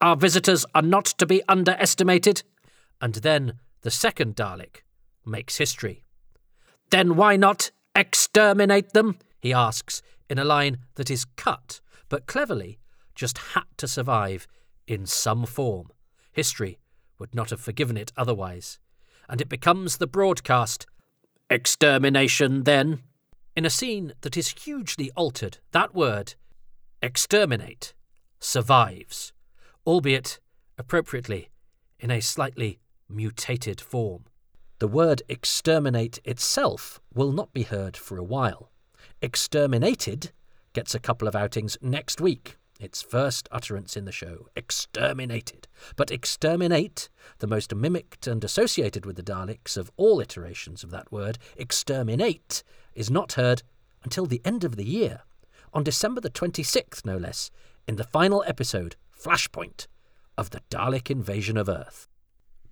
[0.00, 2.42] Our visitors are not to be underestimated.
[2.98, 4.84] And then the second Dalek
[5.26, 6.02] makes history.
[6.88, 9.18] Then why not exterminate them?
[9.38, 10.00] he asks
[10.30, 12.79] in a line that is cut, but cleverly
[13.20, 14.46] just had to survive
[14.86, 15.90] in some form.
[16.32, 16.78] History
[17.18, 18.78] would not have forgiven it otherwise.
[19.28, 20.86] And it becomes the broadcast.
[21.50, 23.02] Extermination, then?
[23.54, 26.34] In a scene that is hugely altered, that word,
[27.02, 27.92] exterminate,
[28.38, 29.34] survives,
[29.86, 30.40] albeit,
[30.78, 31.50] appropriately,
[31.98, 34.24] in a slightly mutated form.
[34.78, 38.70] The word exterminate itself will not be heard for a while.
[39.20, 40.32] Exterminated
[40.72, 45.68] gets a couple of outings next week, its first utterance in the show, exterminated.
[45.96, 51.10] But exterminate, the most mimicked and associated with the Daleks of all iterations of that
[51.12, 52.62] word, exterminate,
[52.94, 53.62] is not heard
[54.02, 55.22] until the end of the year,
[55.72, 57.50] on December the 26th, no less,
[57.86, 59.86] in the final episode, Flashpoint,
[60.36, 62.08] of the Dalek invasion of Earth.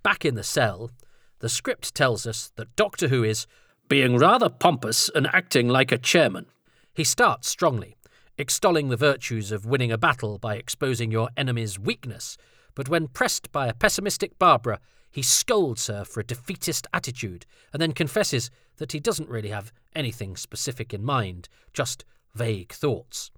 [0.03, 0.91] Back in the cell,
[1.39, 3.47] the script tells us that Doctor Who is
[3.87, 6.45] being rather pompous and acting like a chairman.
[6.93, 7.95] He starts strongly,
[8.39, 12.37] extolling the virtues of winning a battle by exposing your enemy's weakness,
[12.73, 14.79] but when pressed by a pessimistic Barbara,
[15.11, 19.73] he scolds her for a defeatist attitude and then confesses that he doesn't really have
[19.93, 23.29] anything specific in mind, just vague thoughts.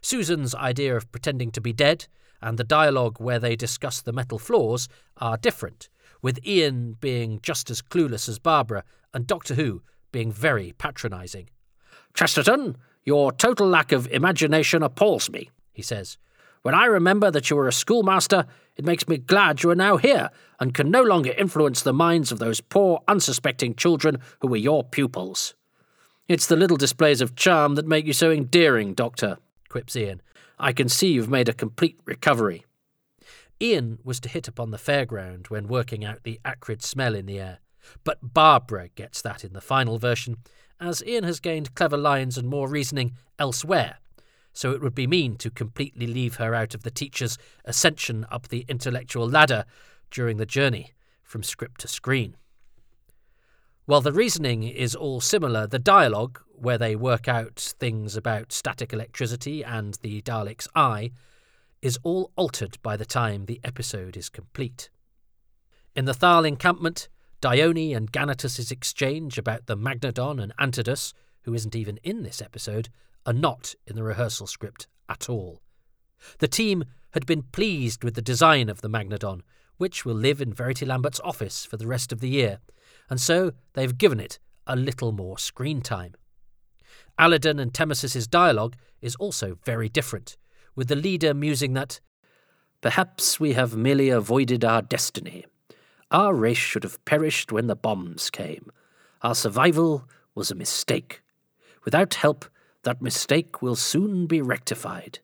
[0.00, 2.06] Susan's idea of pretending to be dead
[2.40, 5.90] and the dialogue where they discuss the metal floors are different,
[6.22, 9.82] with Ian being just as clueless as Barbara and Doctor Who
[10.12, 11.50] being very patronising.
[12.14, 16.18] Chesterton, your total lack of imagination appalls me, he says.
[16.62, 19.98] When I remember that you were a schoolmaster, it makes me glad you are now
[19.98, 24.56] here and can no longer influence the minds of those poor, unsuspecting children who were
[24.56, 25.54] your pupils.
[26.26, 29.36] It's the little displays of charm that make you so endearing, Doctor,
[29.68, 30.22] quips Ian.
[30.58, 32.64] I can see you've made a complete recovery.
[33.60, 37.38] Ian was to hit upon the fairground when working out the acrid smell in the
[37.38, 37.58] air,
[38.04, 40.38] but Barbara gets that in the final version,
[40.80, 43.98] as Ian has gained clever lines and more reasoning elsewhere,
[44.52, 48.48] so it would be mean to completely leave her out of the teacher's ascension up
[48.48, 49.64] the intellectual ladder
[50.10, 52.36] during the journey from script to screen.
[53.86, 58.92] While the reasoning is all similar, the dialogue, where they work out things about static
[58.92, 61.10] electricity and the Dalek's eye,
[61.82, 64.88] is all altered by the time the episode is complete.
[65.94, 67.08] In the Thal encampment,
[67.44, 72.88] Dyoni and Ganatus's exchange about the Magnedon and Antodus, who isn't even in this episode,
[73.26, 75.60] are not in the rehearsal script at all.
[76.38, 79.42] The team had been pleased with the design of the Magnedon,
[79.76, 82.60] which will live in Verity Lambert's office for the rest of the year,
[83.10, 86.14] and so they've given it a little more screen time.
[87.18, 90.38] Alydon and Temmosus's dialogue is also very different,
[90.74, 92.00] with the leader musing that,
[92.80, 95.46] Perhaps we have merely avoided our destiny.
[96.14, 98.70] Our race should have perished when the bombs came.
[99.22, 101.22] Our survival was a mistake.
[101.84, 102.44] Without help,
[102.84, 105.18] that mistake will soon be rectified.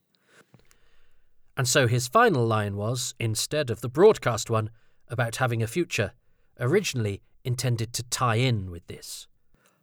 [1.57, 4.69] And so his final line was, instead of the broadcast one,
[5.07, 6.11] about having a future,
[6.59, 9.29] originally intended to tie in with this.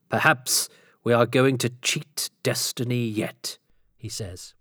[0.10, 0.68] Perhaps
[1.06, 3.60] we are going to cheat destiny yet,
[3.96, 4.56] he says.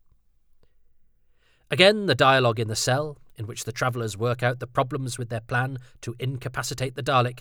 [1.73, 5.29] Again, the dialogue in the cell, in which the travellers work out the problems with
[5.29, 7.41] their plan to incapacitate the Dalek,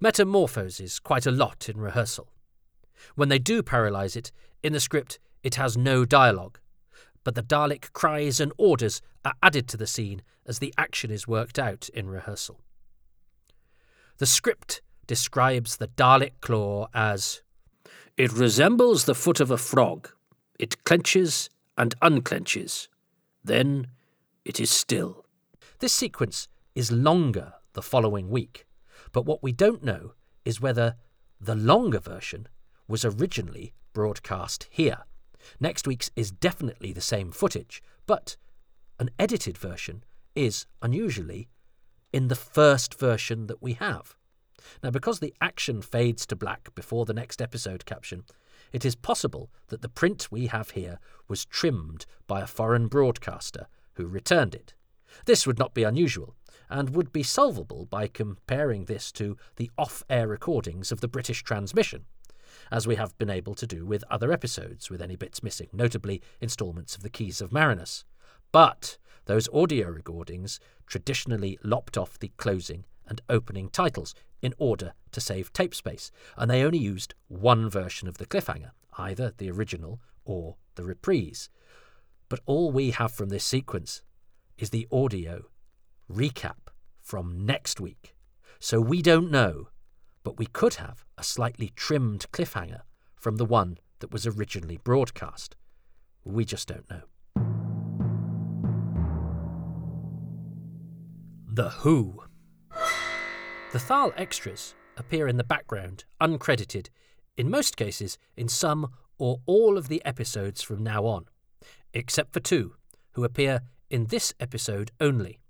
[0.00, 2.32] metamorphoses quite a lot in rehearsal.
[3.14, 6.58] When they do paralyse it, in the script it has no dialogue,
[7.24, 11.28] but the Dalek cries and orders are added to the scene as the action is
[11.28, 12.60] worked out in rehearsal.
[14.18, 17.42] The script describes the Dalek claw as
[18.16, 20.10] It resembles the foot of a frog.
[20.58, 22.88] It clenches and unclenches.
[23.42, 23.86] Then
[24.50, 25.24] it is still.
[25.78, 28.66] This sequence is longer the following week,
[29.12, 30.96] but what we don't know is whether
[31.40, 32.48] the longer version
[32.88, 35.04] was originally broadcast here.
[35.60, 38.36] Next week's is definitely the same footage, but
[38.98, 40.02] an edited version
[40.34, 41.48] is unusually
[42.12, 44.16] in the first version that we have.
[44.82, 48.24] Now, because the action fades to black before the next episode caption,
[48.72, 53.68] it is possible that the print we have here was trimmed by a foreign broadcaster
[54.00, 54.72] who returned it.
[55.26, 56.34] This would not be unusual,
[56.70, 61.42] and would be solvable by comparing this to the off air recordings of the British
[61.42, 62.06] transmission,
[62.70, 66.22] as we have been able to do with other episodes with any bits missing, notably
[66.40, 68.04] instalments of The Keys of Marinus.
[68.52, 75.20] But those audio recordings traditionally lopped off the closing and opening titles in order to
[75.20, 80.00] save tape space, and they only used one version of the cliffhanger, either the original
[80.24, 81.50] or the reprise.
[82.30, 84.02] But all we have from this sequence
[84.56, 85.46] is the audio
[86.10, 86.70] recap
[87.02, 88.14] from next week.
[88.60, 89.68] So we don't know,
[90.22, 92.82] but we could have a slightly trimmed cliffhanger
[93.16, 95.56] from the one that was originally broadcast.
[96.24, 97.02] We just don't know.
[101.52, 102.22] The Who.
[103.72, 106.90] The Thal extras appear in the background, uncredited,
[107.36, 111.26] in most cases in some or all of the episodes from now on,
[111.92, 112.74] except for two,
[113.12, 115.40] who appear in this episode only.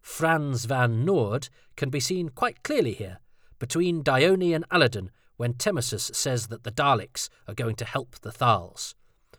[0.00, 3.18] Franz van Noord can be seen quite clearly here,
[3.58, 8.32] between Dyoni and Alydon, when Temmosus says that the Daleks are going to help the
[8.32, 8.94] Thals.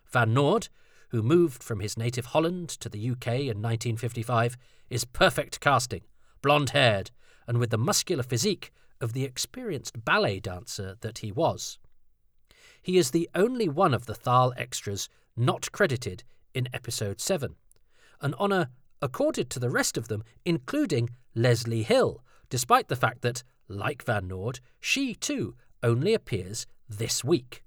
[0.06, 0.70] Van Noord,
[1.10, 4.58] who moved from his native Holland to the UK in 1955,
[4.90, 6.02] is perfect casting,
[6.42, 7.12] blonde haired,
[7.48, 11.80] and with the muscular physique of the experienced ballet dancer that he was.
[12.82, 16.24] He is the only one of the Thal extras not credited
[16.54, 17.56] in episode 7,
[18.22, 18.70] an honour
[19.02, 24.28] accorded to the rest of them, including Leslie Hill, despite the fact that, like Van
[24.28, 27.64] Noord, she too only appears this week.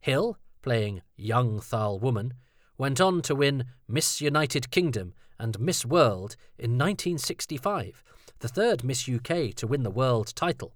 [0.00, 2.34] Hill, playing young Thal woman,
[2.78, 8.02] went on to win Miss United Kingdom and Miss World in 1965,
[8.40, 10.74] the third Miss UK to win the world title.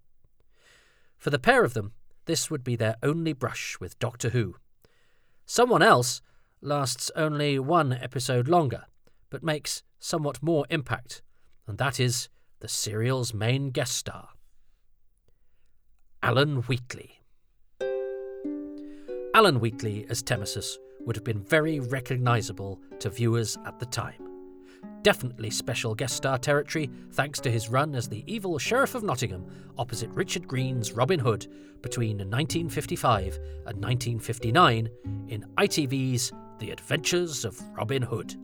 [1.16, 1.92] For the pair of them,
[2.26, 4.56] this would be their only brush with Doctor Who.
[5.52, 6.22] Someone else
[6.62, 8.84] lasts only one episode longer,
[9.30, 11.22] but makes somewhat more impact,
[11.66, 12.28] and that is
[12.60, 14.28] the serial's main guest star.
[16.22, 17.24] Alan Wheatley.
[19.34, 24.29] Alan Wheatley as Temmosus would have been very recognisable to viewers at the time.
[25.02, 29.46] Definitely special guest star territory thanks to his run as the evil Sheriff of Nottingham
[29.78, 31.46] opposite Richard Greene's Robin Hood
[31.80, 34.88] between 1955 and 1959
[35.28, 38.36] in ITV's The Adventures of Robin Hood.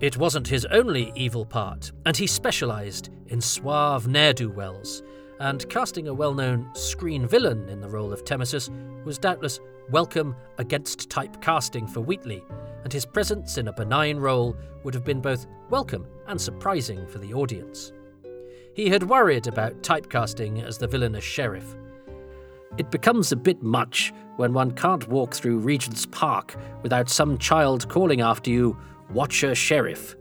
[0.00, 5.02] It wasn't his only evil part, and he specialised in suave ne'er do wells,
[5.40, 8.70] and casting a well known screen villain in the role of Temmosus
[9.04, 9.60] was doubtless
[9.90, 12.44] welcome against type casting for Wheatley,
[12.84, 17.18] and his presence in a benign role would have been both welcome and surprising for
[17.18, 17.92] the audience.
[18.74, 21.76] He had worried about typecasting as the villainous sheriff.
[22.78, 27.88] It becomes a bit much when one can't walk through Regent's Park without some child
[27.88, 28.76] calling after you,
[29.10, 30.16] Watcher Sheriff.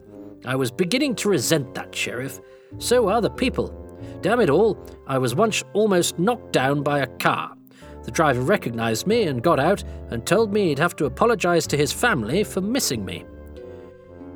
[0.45, 2.39] I was beginning to resent that sheriff.
[2.78, 3.85] So are the people.
[4.22, 4.78] Damn it all,
[5.08, 7.56] I was once almost knocked down by a car.
[8.03, 11.78] The driver recognized me and got out and told me he'd have to apologize to
[11.78, 13.26] his family for missing me.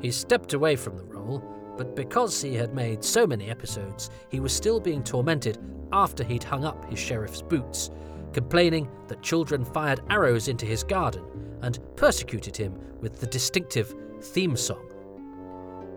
[0.00, 1.42] He stepped away from the role,
[1.76, 5.58] but because he had made so many episodes, he was still being tormented
[5.92, 7.90] after he'd hung up his sheriff's boots,
[8.32, 11.24] complaining that children fired arrows into his garden
[11.62, 14.86] and persecuted him with the distinctive theme song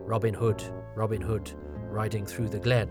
[0.06, 0.62] Robin Hood,
[0.96, 1.52] Robin Hood,
[1.90, 2.90] riding through the glen.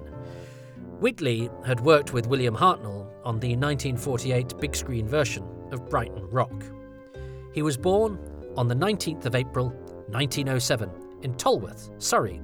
[1.02, 6.64] Wheatley had worked with William Hartnell on the 1948 big screen version of Brighton Rock.
[7.52, 8.20] He was born
[8.56, 9.70] on the 19th of April
[10.10, 10.88] 1907
[11.22, 12.40] in Tolworth, Surrey,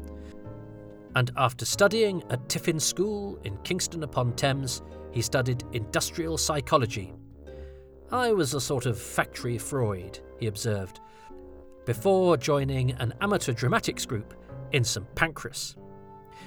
[1.15, 4.83] and after studying at Tiffin School in Kingston upon Thames,
[5.13, 7.15] he studied industrial psychology.
[8.11, 10.99] I was a sort of factory Freud, he observed,
[11.87, 14.35] before joining an amateur dramatics group
[14.73, 15.77] in St Pancras.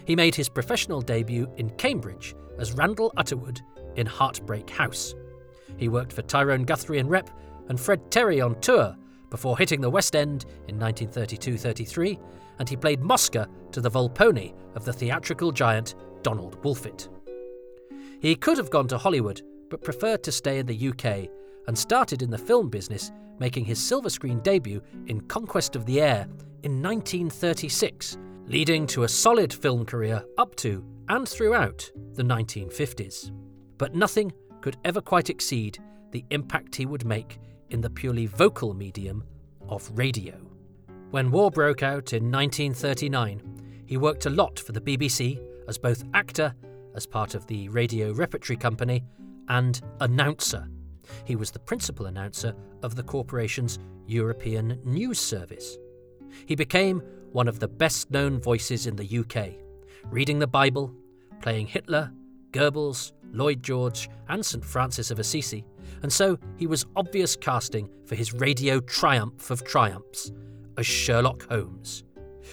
[0.06, 3.62] He made his professional debut in Cambridge as Randall Utterwood
[3.96, 5.16] in Heartbreak House.
[5.78, 7.30] He worked for Tyrone Guthrie and Rep
[7.70, 8.96] and Fred Terry on tour
[9.30, 12.20] before hitting the West End in 1932 33,
[12.60, 17.08] and he played Mosca to the Volpone of the theatrical giant Donald Wolfit.
[18.20, 21.30] He could have gone to Hollywood, but preferred to stay in the UK
[21.68, 26.02] and started in the film business, making his silver screen debut in Conquest of the
[26.02, 26.28] Air
[26.64, 28.18] in 1936
[28.48, 33.32] leading to a solid film career up to and throughout the 1950s.
[33.78, 34.32] But nothing
[34.62, 35.80] could ever quite exceed
[36.12, 37.40] the impact he would make
[37.70, 39.24] in the purely vocal medium
[39.68, 40.36] of radio.
[41.10, 46.04] When war broke out in 1939, he worked a lot for the BBC as both
[46.14, 46.54] actor,
[46.96, 49.04] as part of the Radio Repertory Company,
[49.50, 50.68] and announcer.
[51.26, 55.78] He was the principal announcer of the corporation's European News Service.
[56.46, 57.02] He became
[57.32, 59.54] one of the best known voices in the UK,
[60.06, 60.94] reading the Bible,
[61.42, 62.12] playing Hitler,
[62.52, 64.64] Goebbels, Lloyd George, and St.
[64.64, 65.66] Francis of Assisi,
[66.04, 70.32] and so he was obvious casting for his radio triumph of triumphs
[70.78, 72.04] as Sherlock Holmes.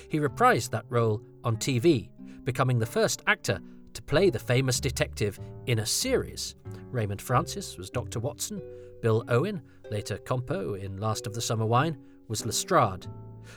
[0.09, 2.09] He reprised that role on TV,
[2.45, 3.61] becoming the first actor
[3.95, 6.55] to play the famous detective in a series.
[6.91, 8.21] Raymond Francis was Dr.
[8.21, 8.63] Watson,
[9.03, 11.99] Bill Owen, later Compo in Last of the Summer Wine,
[12.29, 13.07] was Lestrade.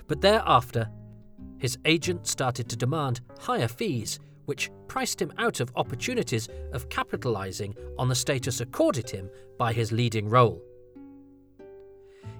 [0.07, 0.89] But thereafter,
[1.61, 7.75] his agent started to demand higher fees, which priced him out of opportunities of capitalizing
[7.99, 10.59] on the status accorded him by his leading role.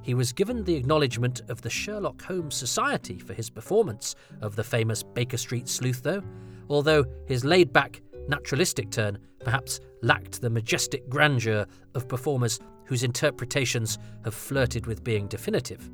[0.01, 4.63] He was given the acknowledgement of the Sherlock Holmes Society for his performance of the
[4.63, 6.24] famous Baker Street sleuth, though,
[6.67, 13.99] although his laid back, naturalistic turn perhaps lacked the majestic grandeur of performers whose interpretations
[14.24, 15.91] have flirted with being definitive.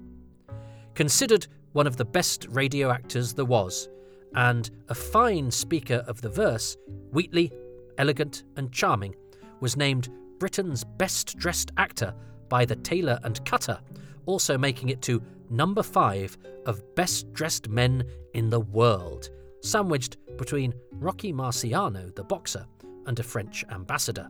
[0.95, 1.47] Considered
[1.77, 3.87] one of the best radio actors there was,
[4.33, 6.75] and a fine speaker of the verse,
[7.11, 7.53] Wheatley,
[7.99, 9.15] elegant and charming,
[9.59, 10.09] was named
[10.39, 12.15] Britain's best dressed actor
[12.49, 13.79] by the Tailor and Cutter,
[14.25, 15.21] also making it to
[15.51, 18.03] number five of best dressed men
[18.33, 19.29] in the world,
[19.61, 22.65] sandwiched between Rocky Marciano, the boxer,
[23.05, 24.27] and a French ambassador.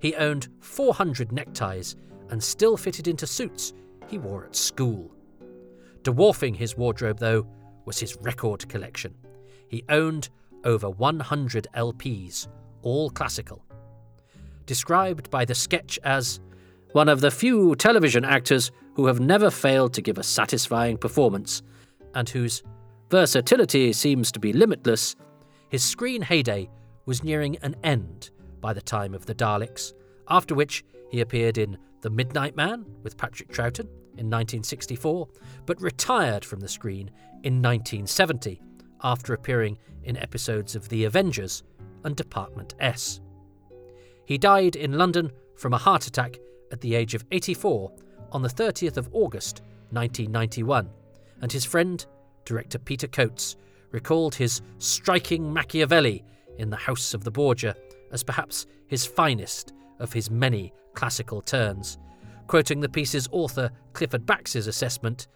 [0.00, 1.94] He owned 400 neckties
[2.30, 3.74] and still fitted into suits
[4.08, 5.14] he wore at school.
[6.08, 7.46] Dwarfing his wardrobe, though,
[7.84, 9.14] was his record collection.
[9.68, 10.30] He owned
[10.64, 12.48] over 100 LPs,
[12.80, 13.62] all classical.
[14.64, 16.40] Described by the sketch as
[16.92, 21.62] one of the few television actors who have never failed to give a satisfying performance,
[22.14, 22.62] and whose
[23.10, 25.14] versatility seems to be limitless,
[25.68, 26.70] his screen heyday
[27.04, 28.30] was nearing an end
[28.62, 29.92] by the time of the Daleks,
[30.30, 33.88] after which he appeared in The Midnight Man with Patrick Troughton
[34.18, 35.28] in 1964,
[35.66, 37.10] but retired from the screen
[37.44, 38.60] in 1970
[39.02, 41.62] after appearing in episodes of The Avengers
[42.04, 43.20] and Department S.
[44.24, 46.38] He died in London from a heart attack
[46.70, 47.92] at the age of 84
[48.32, 50.88] on the 30th of August 1991,
[51.40, 52.04] and his friend,
[52.44, 53.56] director Peter Cotes,
[53.90, 56.24] recalled his striking Machiavelli
[56.58, 57.74] in The House of the Borgia
[58.12, 61.98] as perhaps his finest of his many classical turns,
[62.48, 65.28] quoting the piece's author Clifford Bax's assessment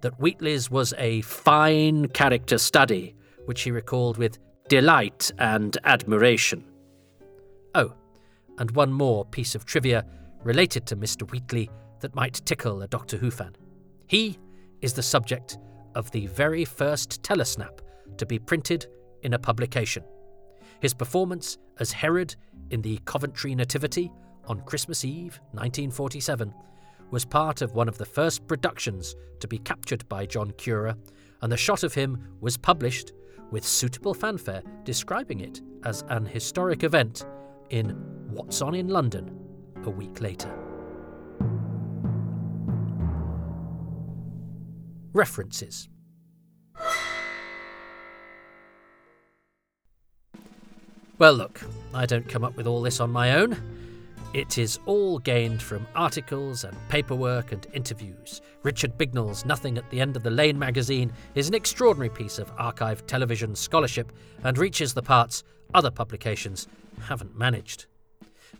[0.00, 4.38] that Wheatley's was a fine character study, which he recalled with
[4.68, 6.64] delight and admiration.
[7.74, 7.94] Oh,
[8.58, 10.04] and one more piece of trivia
[10.44, 11.30] related to Mr.
[11.30, 13.54] Wheatley that might tickle a Doctor Who fan.
[14.06, 14.38] He
[14.80, 15.58] is the subject
[15.94, 17.80] of the very first telesnap
[18.16, 18.86] to be printed
[19.22, 20.04] in a publication.
[20.80, 22.34] His performance as Herod
[22.70, 24.10] in the Coventry Nativity
[24.46, 26.52] on Christmas Eve 1947
[27.10, 30.96] was part of one of the first productions to be captured by John Cura,
[31.42, 33.12] and the shot of him was published
[33.50, 37.26] with suitable fanfare describing it as an historic event
[37.70, 37.90] in
[38.30, 39.38] What's On in London
[39.84, 40.50] a week later.
[45.12, 45.88] References
[51.18, 51.60] Well, look,
[51.94, 53.56] I don't come up with all this on my own.
[54.34, 58.40] It is all gained from articles and paperwork and interviews.
[58.62, 62.50] Richard Bignell's Nothing at the End of the Lane magazine is an extraordinary piece of
[62.56, 64.10] archive television scholarship
[64.42, 66.66] and reaches the parts other publications
[67.02, 67.84] haven't managed.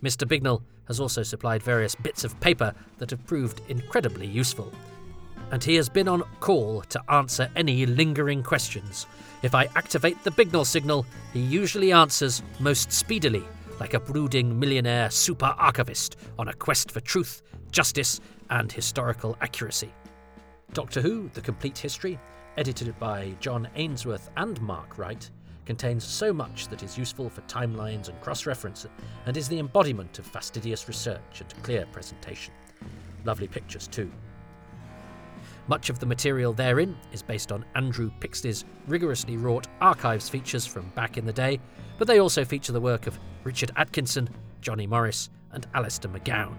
[0.03, 0.27] Mr.
[0.27, 4.71] Bignell has also supplied various bits of paper that have proved incredibly useful.
[5.49, 9.07] And he has been on call to answer any lingering questions.
[9.41, 13.43] If I activate the Bignell signal, he usually answers most speedily
[13.79, 18.19] like a brooding millionaire super archivist on a quest for truth, justice,
[18.49, 19.93] and historical accuracy.
[20.73, 22.19] Doctor Who The Complete History,
[22.57, 25.29] edited by John Ainsworth and Mark Wright,
[25.65, 28.85] contains so much that is useful for timelines and cross reference,
[29.25, 32.53] and is the embodiment of fastidious research and clear presentation.
[33.25, 34.11] Lovely pictures, too.
[35.67, 40.89] Much of the material therein is based on Andrew Pixley's rigorously wrought archives features from
[40.89, 41.59] back in the day,
[42.03, 44.27] but they also feature the work of Richard Atkinson,
[44.59, 46.57] Johnny Morris, and Alistair McGown.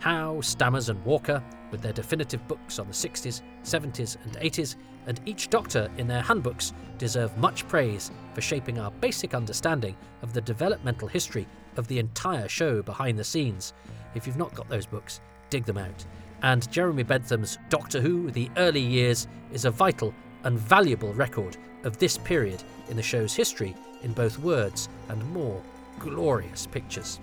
[0.00, 4.74] Howe, Stammers, and Walker, with their definitive books on the 60s, 70s, and 80s,
[5.06, 10.32] and each Doctor in their handbooks deserve much praise for shaping our basic understanding of
[10.32, 13.72] the developmental history of the entire show behind the scenes.
[14.16, 16.04] If you've not got those books, dig them out
[16.42, 20.12] and Jeremy Bentham's Doctor Who The Early Years is a vital
[20.42, 25.60] and valuable record of this period in the show's history in both words and more
[25.98, 27.18] glorious pictures.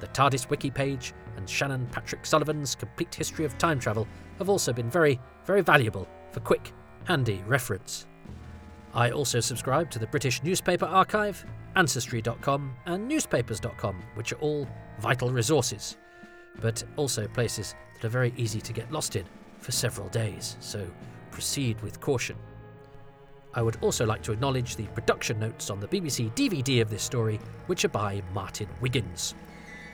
[0.00, 4.06] The TARDIS wiki page and Shannon Patrick Sullivan's Complete History of Time Travel
[4.38, 6.72] have also been very, very valuable for quick,
[7.04, 8.06] handy reference.
[8.92, 11.44] I also subscribe to the British Newspaper Archive,
[11.76, 14.66] Ancestry.com, and Newspapers.com, which are all
[14.98, 15.96] vital resources,
[16.60, 19.24] but also places that are very easy to get lost in
[19.58, 20.84] for several days, so
[21.30, 22.36] proceed with caution.
[23.52, 27.02] I would also like to acknowledge the production notes on the BBC DVD of this
[27.02, 29.34] story, which are by Martin Wiggins.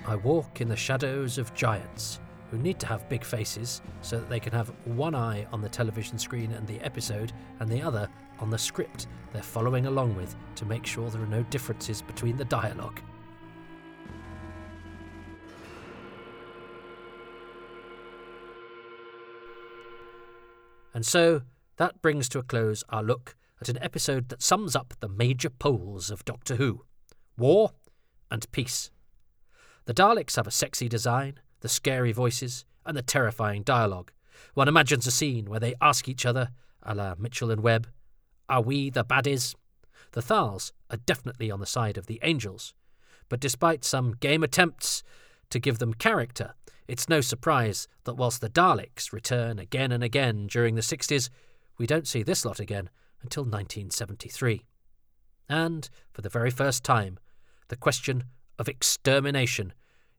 [0.07, 4.29] I walk in the shadows of giants who need to have big faces so that
[4.29, 8.09] they can have one eye on the television screen and the episode and the other
[8.39, 12.37] on the script they're following along with to make sure there are no differences between
[12.37, 13.01] the dialogue.
[20.95, 21.43] And so
[21.77, 25.51] that brings to a close our look at an episode that sums up the major
[25.51, 26.85] poles of Doctor Who
[27.39, 27.73] war
[28.31, 28.91] and peace.
[29.85, 34.11] The Daleks have a sexy design, the scary voices, and the terrifying dialogue.
[34.55, 36.51] One imagines a scene where they ask each other,
[36.83, 37.89] a la Mitchell and Webb,
[38.49, 39.55] Are we the baddies?
[40.13, 42.75] The Thals are definitely on the side of the Angels,
[43.29, 45.03] but despite some game attempts
[45.51, 46.55] to give them character,
[46.89, 51.29] it's no surprise that whilst the Daleks return again and again during the 60s,
[51.79, 52.89] we don't see this lot again
[53.27, 54.63] until 1973.
[55.49, 57.19] And, for the very first time,
[57.67, 58.23] the question
[58.57, 59.73] of extermination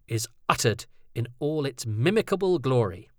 [0.09, 0.85] is uttered
[1.15, 3.09] in all its mimicable glory.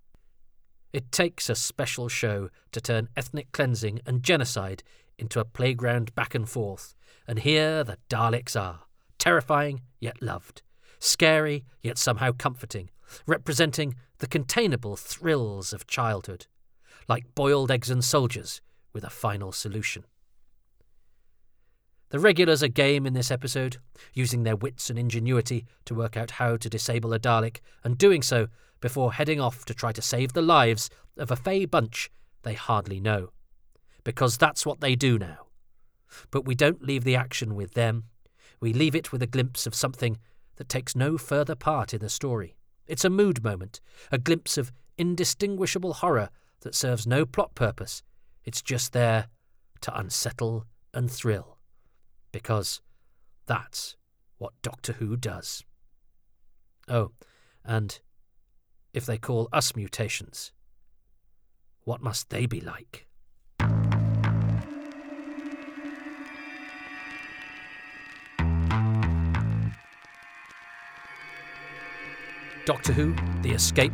[0.93, 4.82] It takes a special show to turn ethnic cleansing and genocide
[5.18, 6.95] into a playground back and forth,
[7.26, 8.80] and here the Daleks are,
[9.18, 10.61] terrifying yet loved,
[10.99, 12.91] scary yet somehow comforting,
[13.26, 16.47] representing the containable thrills of childhood,
[17.09, 18.61] like boiled eggs and soldiers
[18.93, 20.05] with a final solution.
[22.11, 23.76] The regulars are game in this episode,
[24.14, 28.22] using their wits and ingenuity to work out how to disable a Dalek, and doing
[28.22, 28.49] so
[28.80, 32.11] before heading off to try to save the lives of a fey bunch
[32.43, 33.30] they hardly know.
[34.05, 35.49] Because that's what they do now.
[36.30, 38.05] But we don't leave the action with them,
[38.61, 40.18] we leave it with a glimpse of something
[40.57, 42.57] that takes no further part in the story.
[42.86, 43.80] It's a mood moment,
[44.11, 46.30] a glimpse of indistinguishable horror
[46.61, 48.03] that serves no plot purpose.
[48.49, 49.26] It's just there
[49.82, 51.59] to unsettle and thrill.
[52.32, 52.80] Because
[53.44, 53.99] that's
[54.38, 55.64] what Doctor Who does.
[56.88, 57.11] Oh,
[57.62, 58.01] and
[58.94, 60.53] if they call us mutations,
[61.82, 63.07] what must they be like?
[72.64, 73.92] Doctor Who The Escape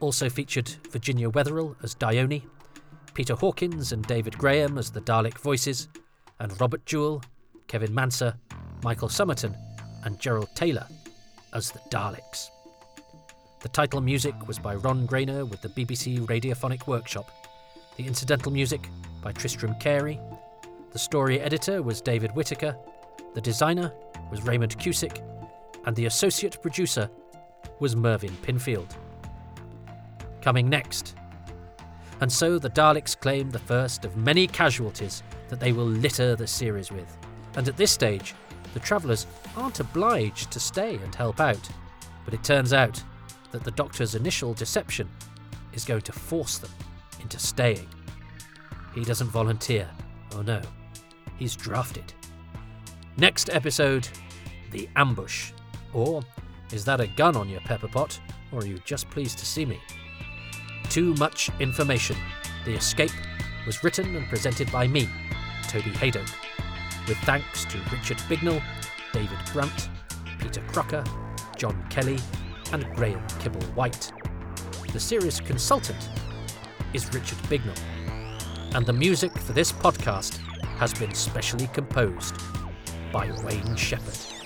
[0.00, 2.44] also featured Virginia Wetherell as Dyoni,
[3.14, 5.88] Peter Hawkins and David Graham as the Dalek voices,
[6.38, 7.22] and Robert Jewell,
[7.66, 8.34] Kevin Manser,
[8.82, 9.56] Michael Summerton,
[10.04, 10.86] and Gerald Taylor
[11.52, 12.48] as the Daleks.
[13.60, 17.30] The title music was by Ron Grainer with the BBC Radiophonic Workshop,
[17.96, 18.88] the incidental music
[19.22, 20.18] by Tristram Cary,
[20.92, 22.76] the story editor was David Whitaker,
[23.34, 23.92] the designer
[24.30, 25.22] was Raymond Cusick,
[25.86, 27.08] and the associate producer
[27.78, 28.96] was Mervyn Pinfield.
[30.42, 31.14] Coming next.
[32.20, 36.46] And so the Daleks claim the first of many casualties that they will litter the
[36.46, 37.16] series with.
[37.56, 38.34] And at this stage,
[38.74, 41.68] the travellers aren't obliged to stay and help out.
[42.24, 43.02] But it turns out
[43.50, 45.08] that the Doctor's initial deception
[45.72, 46.70] is going to force them
[47.20, 47.88] into staying.
[48.94, 49.88] He doesn't volunteer.
[50.34, 50.60] Oh no,
[51.38, 52.12] he's drafted.
[53.16, 54.08] Next episode
[54.70, 55.52] The Ambush,
[55.92, 56.22] or
[56.72, 58.20] is that a gun on your pepper pot,
[58.52, 59.80] or are you just pleased to see me?
[60.90, 62.16] Too much information.
[62.64, 63.12] The Escape
[63.64, 65.08] was written and presented by me,
[65.68, 66.34] Toby Hadoke,
[67.06, 68.60] with thanks to Richard Bignell,
[69.12, 69.88] David Brunt,
[70.40, 71.04] Peter Crocker,
[71.56, 72.18] John Kelly,
[72.72, 74.10] and Graham Kibble White.
[74.92, 76.10] The series consultant
[76.92, 77.78] is Richard Bignell,
[78.74, 80.38] and the music for this podcast
[80.78, 82.34] has been specially composed
[83.12, 84.39] by Wayne Shepherd.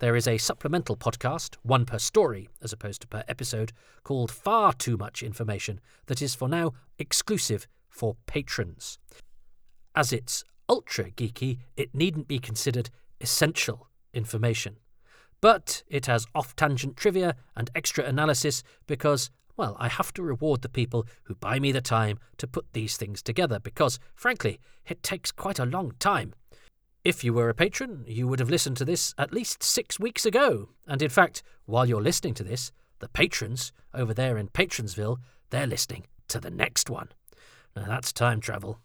[0.00, 3.72] There is a supplemental podcast, one per story as opposed to per episode,
[4.02, 8.98] called Far Too Much Information, that is for now exclusive for patrons.
[9.94, 12.88] As it's ultra geeky, it needn't be considered
[13.20, 14.76] essential information.
[15.42, 20.62] But it has off tangent trivia and extra analysis because, well, I have to reward
[20.62, 25.02] the people who buy me the time to put these things together because, frankly, it
[25.02, 26.32] takes quite a long time.
[27.02, 30.26] If you were a patron, you would have listened to this at least six weeks
[30.26, 30.68] ago.
[30.86, 35.16] And in fact, while you're listening to this, the patrons over there in Patronsville,
[35.48, 37.08] they're listening to the next one.
[37.74, 38.80] Now that's time travel.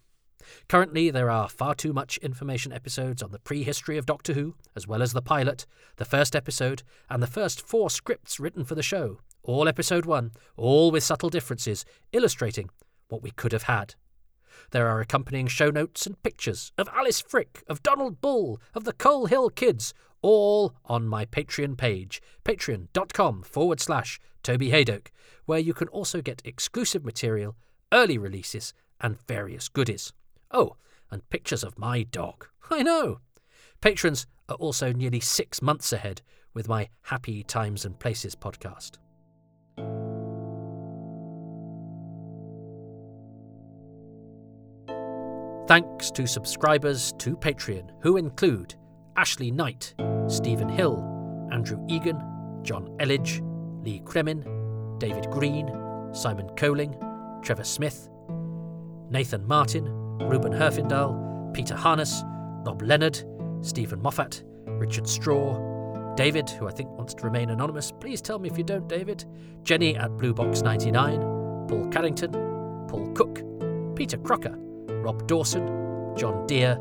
[0.70, 4.88] Currently, there are far too much information episodes on the prehistory of Doctor Who, as
[4.88, 5.66] well as the pilot,
[5.98, 9.20] the first episode, and the first four scripts written for the show.
[9.44, 12.70] All episode one, all with subtle differences, illustrating
[13.10, 13.96] what we could have had.
[14.72, 18.94] There are accompanying show notes and pictures of Alice Frick, of Donald Bull, of the
[18.94, 25.08] Coal Hill Kids, all on my Patreon page, patreon.com forward slash Toby Hadoke,
[25.46, 27.56] where you can also get exclusive material,
[27.92, 30.14] early releases, and various goodies.
[30.52, 30.76] Oh,
[31.12, 32.48] and pictures of my dog.
[32.72, 33.20] I know.
[33.82, 36.22] Patrons are also nearly six months ahead
[36.54, 38.94] with my Happy Times and Places podcast.
[45.68, 48.76] Thanks to subscribers to Patreon, who include
[49.18, 49.96] Ashley Knight,
[50.28, 51.04] Stephen Hill,
[51.52, 52.22] Andrew Egan,
[52.62, 53.42] John Elledge,
[53.84, 55.68] Lee Kremin, David Green,
[56.14, 56.96] Simon Coling,
[57.42, 58.10] Trevor Smith,
[59.10, 59.86] Nathan Martin,
[60.20, 62.22] Ruben Herfindahl, Peter Harness,
[62.64, 63.24] Rob Leonard,
[63.62, 67.92] Stephen Moffat, Richard Straw, David, who I think wants to remain anonymous.
[67.92, 69.26] Please tell me if you don't, David.
[69.64, 72.34] Jenny at Bluebox99, Paul Carrington,
[72.88, 73.42] Paul Cook,
[73.96, 74.60] Peter Crocker,
[75.06, 76.76] Rob Dawson, John Deere,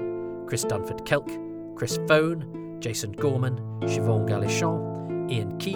[0.46, 1.28] Chris Dunford Kelk,
[1.76, 5.74] Chris Phone, Jason Gorman, Siobhan Galichon, Ian Key,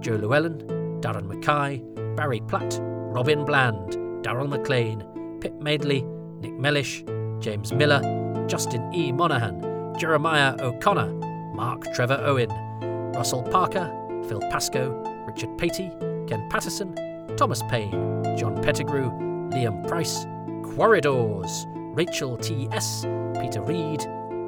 [0.00, 0.56] Joe Llewellyn,
[1.02, 1.82] Darren Mackay,
[2.16, 3.92] Barry Platt, Robin Bland,
[4.24, 5.04] Daryl McLean,
[5.42, 6.00] Pip Madeley,
[6.40, 7.04] Nick Mellish,
[7.40, 8.00] James Miller,
[8.48, 9.12] Justin E.
[9.12, 11.12] Monaghan, Jeremiah O'Connor,
[11.54, 12.48] Mark Trevor Owen,
[13.12, 13.92] Russell Parker,
[14.30, 14.92] Phil Pascoe,
[15.26, 15.90] Richard Patey,
[16.26, 16.96] Ken Patterson,
[17.36, 19.10] Thomas Payne, John Pettigrew,
[19.50, 20.24] Liam Price,
[20.62, 23.04] Quarridors, Rachel T.S.,
[23.38, 24.00] Peter Reed,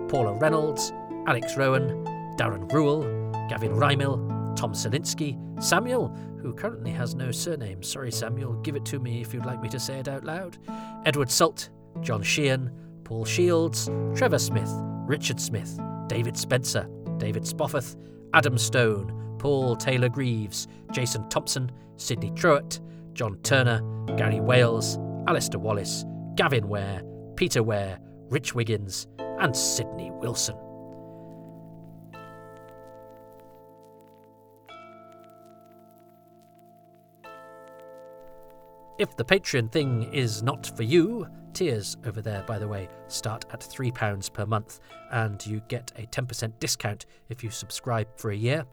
[0.09, 0.93] Paula Reynolds,
[1.27, 1.91] Alex Rowan,
[2.39, 3.03] Darren Rule,
[3.51, 6.09] Gavin Rymil, Tom Selinsky, Samuel,
[6.41, 7.83] who currently has no surname.
[7.83, 10.57] Sorry, Samuel, give it to me if you'd like me to say it out loud.
[11.05, 11.69] Edward Salt,
[12.01, 12.71] John Sheehan,
[13.05, 14.71] Paul Shields, Trevor Smith,
[15.07, 16.89] Richard Smith, David Spencer,
[17.19, 17.85] David Spofford,
[18.33, 22.81] Adam Stone, Paul Taylor Greaves, Jason Thompson, Sidney Truett,
[23.13, 23.83] John Turner,
[24.17, 27.03] Gary Wales, Alistair Wallace, Gavin Ware,
[27.37, 27.99] Peter Ware,
[28.31, 30.57] Rich Wiggins, and Sydney Wilson.
[38.97, 43.45] If the Patreon thing is not for you, tiers over there, by the way, start
[43.53, 44.79] at £3 per month,
[45.11, 48.65] and you get a 10% discount if you subscribe for a year.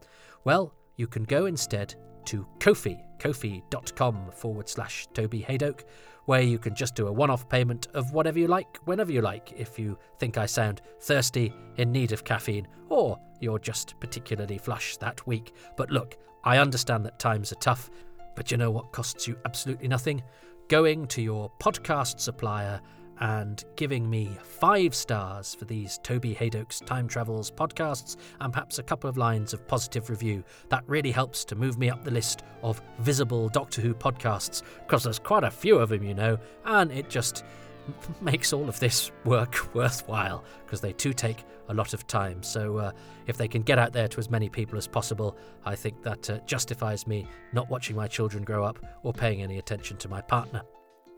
[0.43, 1.95] Well, you can go instead
[2.25, 5.85] to Ko-fi, ko-fi.com forward slash Toby Hadoke,
[6.25, 9.21] where you can just do a one off payment of whatever you like, whenever you
[9.21, 14.57] like, if you think I sound thirsty, in need of caffeine, or you're just particularly
[14.57, 15.53] flush that week.
[15.77, 17.89] But look, I understand that times are tough,
[18.35, 20.21] but you know what costs you absolutely nothing?
[20.67, 22.79] Going to your podcast supplier
[23.21, 28.83] and giving me five stars for these Toby Hadoke's Time Travels podcasts and perhaps a
[28.83, 30.43] couple of lines of positive review.
[30.69, 35.03] That really helps to move me up the list of visible Doctor Who podcasts because
[35.03, 37.45] there's quite a few of them, you know, and it just
[38.21, 42.41] makes all of this work worthwhile because they too take a lot of time.
[42.41, 42.91] So uh,
[43.27, 46.27] if they can get out there to as many people as possible, I think that
[46.27, 50.21] uh, justifies me not watching my children grow up or paying any attention to my
[50.21, 50.63] partner.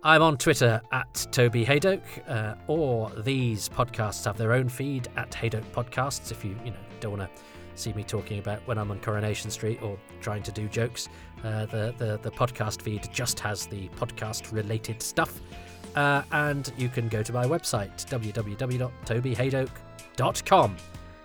[0.06, 5.32] I'm on Twitter at Toby Hadoke, uh, or these podcasts have their own feed at
[5.32, 6.30] Hadoke Podcasts.
[6.30, 7.42] If you you know don't want to
[7.76, 11.08] see me talking about when I'm on Coronation Street or trying to do jokes,
[11.46, 15.40] uh, the, the the podcast feed just has the podcast related stuff.
[15.96, 20.78] Uh, and you can go to my website www.tobyhadoke.com.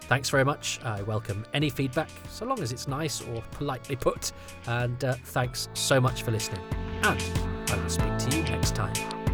[0.08, 0.80] Thanks very much.
[0.82, 4.32] I welcome any feedback, so long as it's nice or politely put.
[4.66, 6.62] And uh, thanks so much for listening.
[7.02, 7.22] And
[7.70, 9.27] I will speak to you next time.